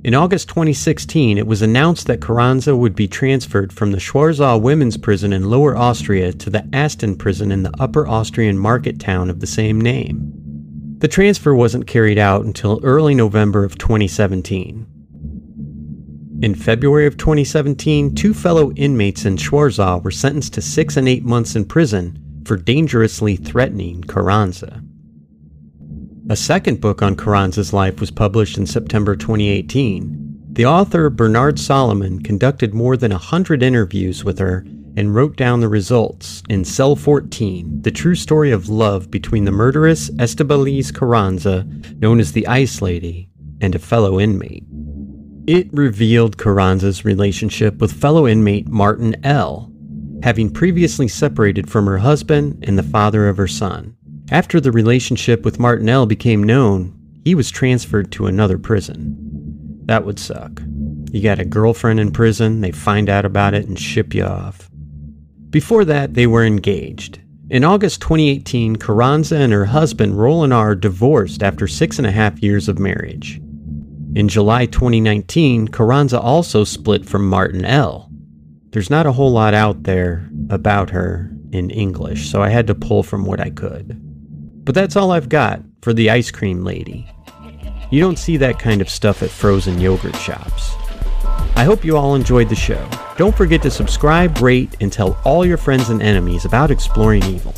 In 0.04 0.16
August 0.16 0.48
2016, 0.50 1.38
it 1.38 1.46
was 1.46 1.62
announced 1.62 2.08
that 2.08 2.22
Carranza 2.22 2.76
would 2.76 2.96
be 2.96 3.08
transferred 3.08 3.74
from 3.74 3.92
the 3.92 4.00
Schwarzau 4.00 4.58
Women's 4.60 4.98
Prison 4.98 5.34
in 5.34 5.50
Lower 5.50 5.76
Austria 5.76 6.32
to 6.32 6.50
the 6.50 6.68
Asten 6.74 7.18
Prison 7.18 7.52
in 7.52 7.64
the 7.64 7.74
Upper 7.78 8.08
Austrian 8.08 8.58
market 8.58 9.00
town 9.00 9.30
of 9.30 9.40
the 9.40 9.48
same 9.48 9.80
name. 9.82 10.32
The 11.00 11.08
transfer 11.08 11.54
wasn't 11.54 11.88
carried 11.88 12.18
out 12.18 12.46
until 12.46 12.80
early 12.84 13.14
November 13.14 13.64
of 13.64 13.78
2017. 13.78 14.88
In 16.42 16.56
February 16.56 17.06
of 17.06 17.18
2017, 17.18 18.16
two 18.16 18.34
fellow 18.34 18.72
inmates 18.74 19.26
in 19.26 19.38
Schwarzau 19.38 20.02
were 20.02 20.12
sentenced 20.12 20.54
to 20.54 20.62
six 20.62 20.96
and 20.96 21.08
eight 21.10 21.26
months 21.26 21.56
in 21.56 21.66
prison 21.66 22.18
for 22.46 22.56
dangerously 22.56 23.36
threatening 23.36 24.04
Carranza. 24.04 24.82
A 26.30 26.36
second 26.36 26.82
book 26.82 27.02
on 27.02 27.16
Carranza's 27.16 27.72
life 27.72 28.02
was 28.02 28.12
published 28.12 28.58
in 28.58 28.66
September 28.66 29.16
2018. 29.16 30.48
The 30.52 30.66
author, 30.66 31.10
Bernard 31.10 31.58
Solomon, 31.58 32.22
conducted 32.22 32.74
more 32.74 32.98
than 32.98 33.14
a 33.14 33.18
hundred 33.18 33.64
interviews 33.64 34.26
with 34.26 34.38
her 34.40 34.66
and 34.98 35.16
wrote 35.16 35.38
down 35.38 35.62
the 35.62 35.70
results 35.70 36.44
in 36.50 36.66
Cell 36.66 36.98
14, 36.98 37.82
the 37.82 37.92
true 37.92 38.16
story 38.16 38.52
of 38.52 38.68
love 38.68 39.10
between 39.10 39.46
the 39.46 39.54
murderess 39.54 40.10
Estibaliz 40.20 40.94
Carranza, 40.94 41.66
known 42.00 42.20
as 42.20 42.34
the 42.34 42.46
Ice 42.48 42.82
Lady, 42.82 43.30
and 43.62 43.74
a 43.74 43.80
fellow 43.80 44.20
inmate. 44.20 44.66
It 45.48 45.72
revealed 45.72 46.38
Carranza's 46.38 47.06
relationship 47.06 47.78
with 47.78 47.94
fellow 47.94 48.28
inmate 48.28 48.68
Martin 48.68 49.16
L., 49.24 49.72
having 50.24 50.50
previously 50.50 51.08
separated 51.08 51.70
from 51.70 51.86
her 51.86 52.00
husband 52.00 52.66
and 52.68 52.78
the 52.78 52.84
father 52.84 53.30
of 53.30 53.38
her 53.38 53.48
son. 53.48 53.97
After 54.30 54.60
the 54.60 54.74
relationship 54.74 55.46
with 55.46 55.60
Martin 55.60 55.88
L. 55.88 56.06
became 56.06 56.44
known, 56.44 56.94
he 57.24 57.34
was 57.34 57.50
transferred 57.50 58.12
to 58.12 58.26
another 58.28 58.58
prison. 58.58 59.16
That 59.86 60.06
would 60.06 60.20
suck. 60.20 60.62
You 61.14 61.22
got 61.22 61.40
a 61.40 61.46
girlfriend 61.46 62.02
in 62.02 62.12
prison, 62.12 62.60
they 62.60 62.72
find 62.72 63.10
out 63.10 63.24
about 63.24 63.54
it 63.54 63.68
and 63.68 63.80
ship 63.80 64.14
you 64.14 64.26
off. 64.26 64.70
Before 65.50 65.86
that, 65.86 66.14
they 66.14 66.28
were 66.28 66.44
engaged. 66.44 67.22
In 67.50 67.64
August 67.64 68.02
2018, 68.02 68.76
Carranza 68.76 69.38
and 69.38 69.54
her 69.54 69.64
husband 69.64 70.20
Roland 70.20 70.54
R. 70.54 70.76
divorced 70.76 71.42
after 71.42 71.66
six 71.66 71.98
and 71.98 72.06
a 72.06 72.12
half 72.12 72.44
years 72.44 72.68
of 72.68 72.80
marriage. 72.80 73.40
In 74.14 74.28
July 74.28 74.66
2019, 74.66 75.70
Carranza 75.70 76.20
also 76.20 76.66
split 76.66 77.06
from 77.06 77.30
Martin 77.30 77.64
L. 77.64 78.12
There's 78.72 78.90
not 78.90 79.06
a 79.06 79.14
whole 79.14 79.32
lot 79.32 79.54
out 79.54 79.84
there 79.84 80.30
about 80.50 80.90
her 80.90 81.32
in 81.54 81.70
English, 81.70 82.30
so 82.30 82.42
I 82.42 82.50
had 82.50 82.68
to 82.68 82.76
pull 82.76 83.04
from 83.04 83.24
what 83.24 83.40
I 83.40 83.52
could. 83.52 84.04
But 84.68 84.76
that's 84.76 84.98
all 84.98 85.12
I've 85.12 85.30
got 85.30 85.62
for 85.82 85.94
the 85.94 86.10
ice 86.10 86.30
cream 86.30 86.66
lady. 86.66 87.10
You 87.90 88.02
don't 88.02 88.20
see 88.20 88.36
that 88.36 88.60
kind 88.60 88.82
of 88.82 88.90
stuff 88.90 89.24
at 89.24 89.30
frozen 89.30 89.80
yogurt 89.80 90.18
shops. 90.18 90.76
I 91.56 91.64
hope 91.64 91.86
you 91.86 91.96
all 91.96 92.16
enjoyed 92.16 92.50
the 92.50 92.56
show. 92.56 92.86
Don't 93.16 93.34
forget 93.34 93.62
to 93.62 93.72
subscribe, 93.72 94.42
rate, 94.42 94.76
and 94.82 94.92
tell 94.92 95.22
all 95.24 95.46
your 95.46 95.56
friends 95.56 95.88
and 95.88 96.02
enemies 96.02 96.44
about 96.44 96.70
exploring 96.70 97.24
evil. 97.24 97.54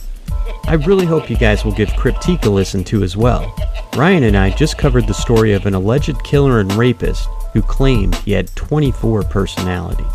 I 0.66 0.76
really 0.76 1.08
hope 1.08 1.32
you 1.32 1.36
guys 1.36 1.66
will 1.66 1.72
give 1.72 1.90
Cryptique 1.90 2.46
a 2.46 2.50
listen 2.52 2.84
to 2.84 3.02
as 3.02 3.18
well. 3.18 3.56
Ryan 3.96 4.26
and 4.26 4.38
I 4.38 4.52
just 4.52 4.78
covered 4.78 5.08
the 5.08 5.14
story 5.16 5.54
of 5.54 5.66
an 5.66 5.74
alleged 5.74 6.24
killer 6.24 6.60
and 6.60 6.72
rapist 6.74 7.28
who 7.54 7.64
claimed 7.64 8.14
he 8.18 8.34
had 8.34 8.56
24 8.56 9.24
personality. 9.24 10.06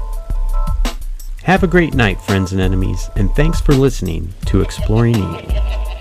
Have 1.43 1.65
a 1.65 1.67
great 1.67 1.95
night, 1.95 2.21
friends 2.21 2.53
and 2.53 2.61
enemies, 2.61 3.11
and 3.17 3.35
thanks 3.35 3.61
for 3.61 3.75
listening 3.75 4.33
to 4.47 4.61
Exploring 4.61 5.17
Evil. 5.17 5.94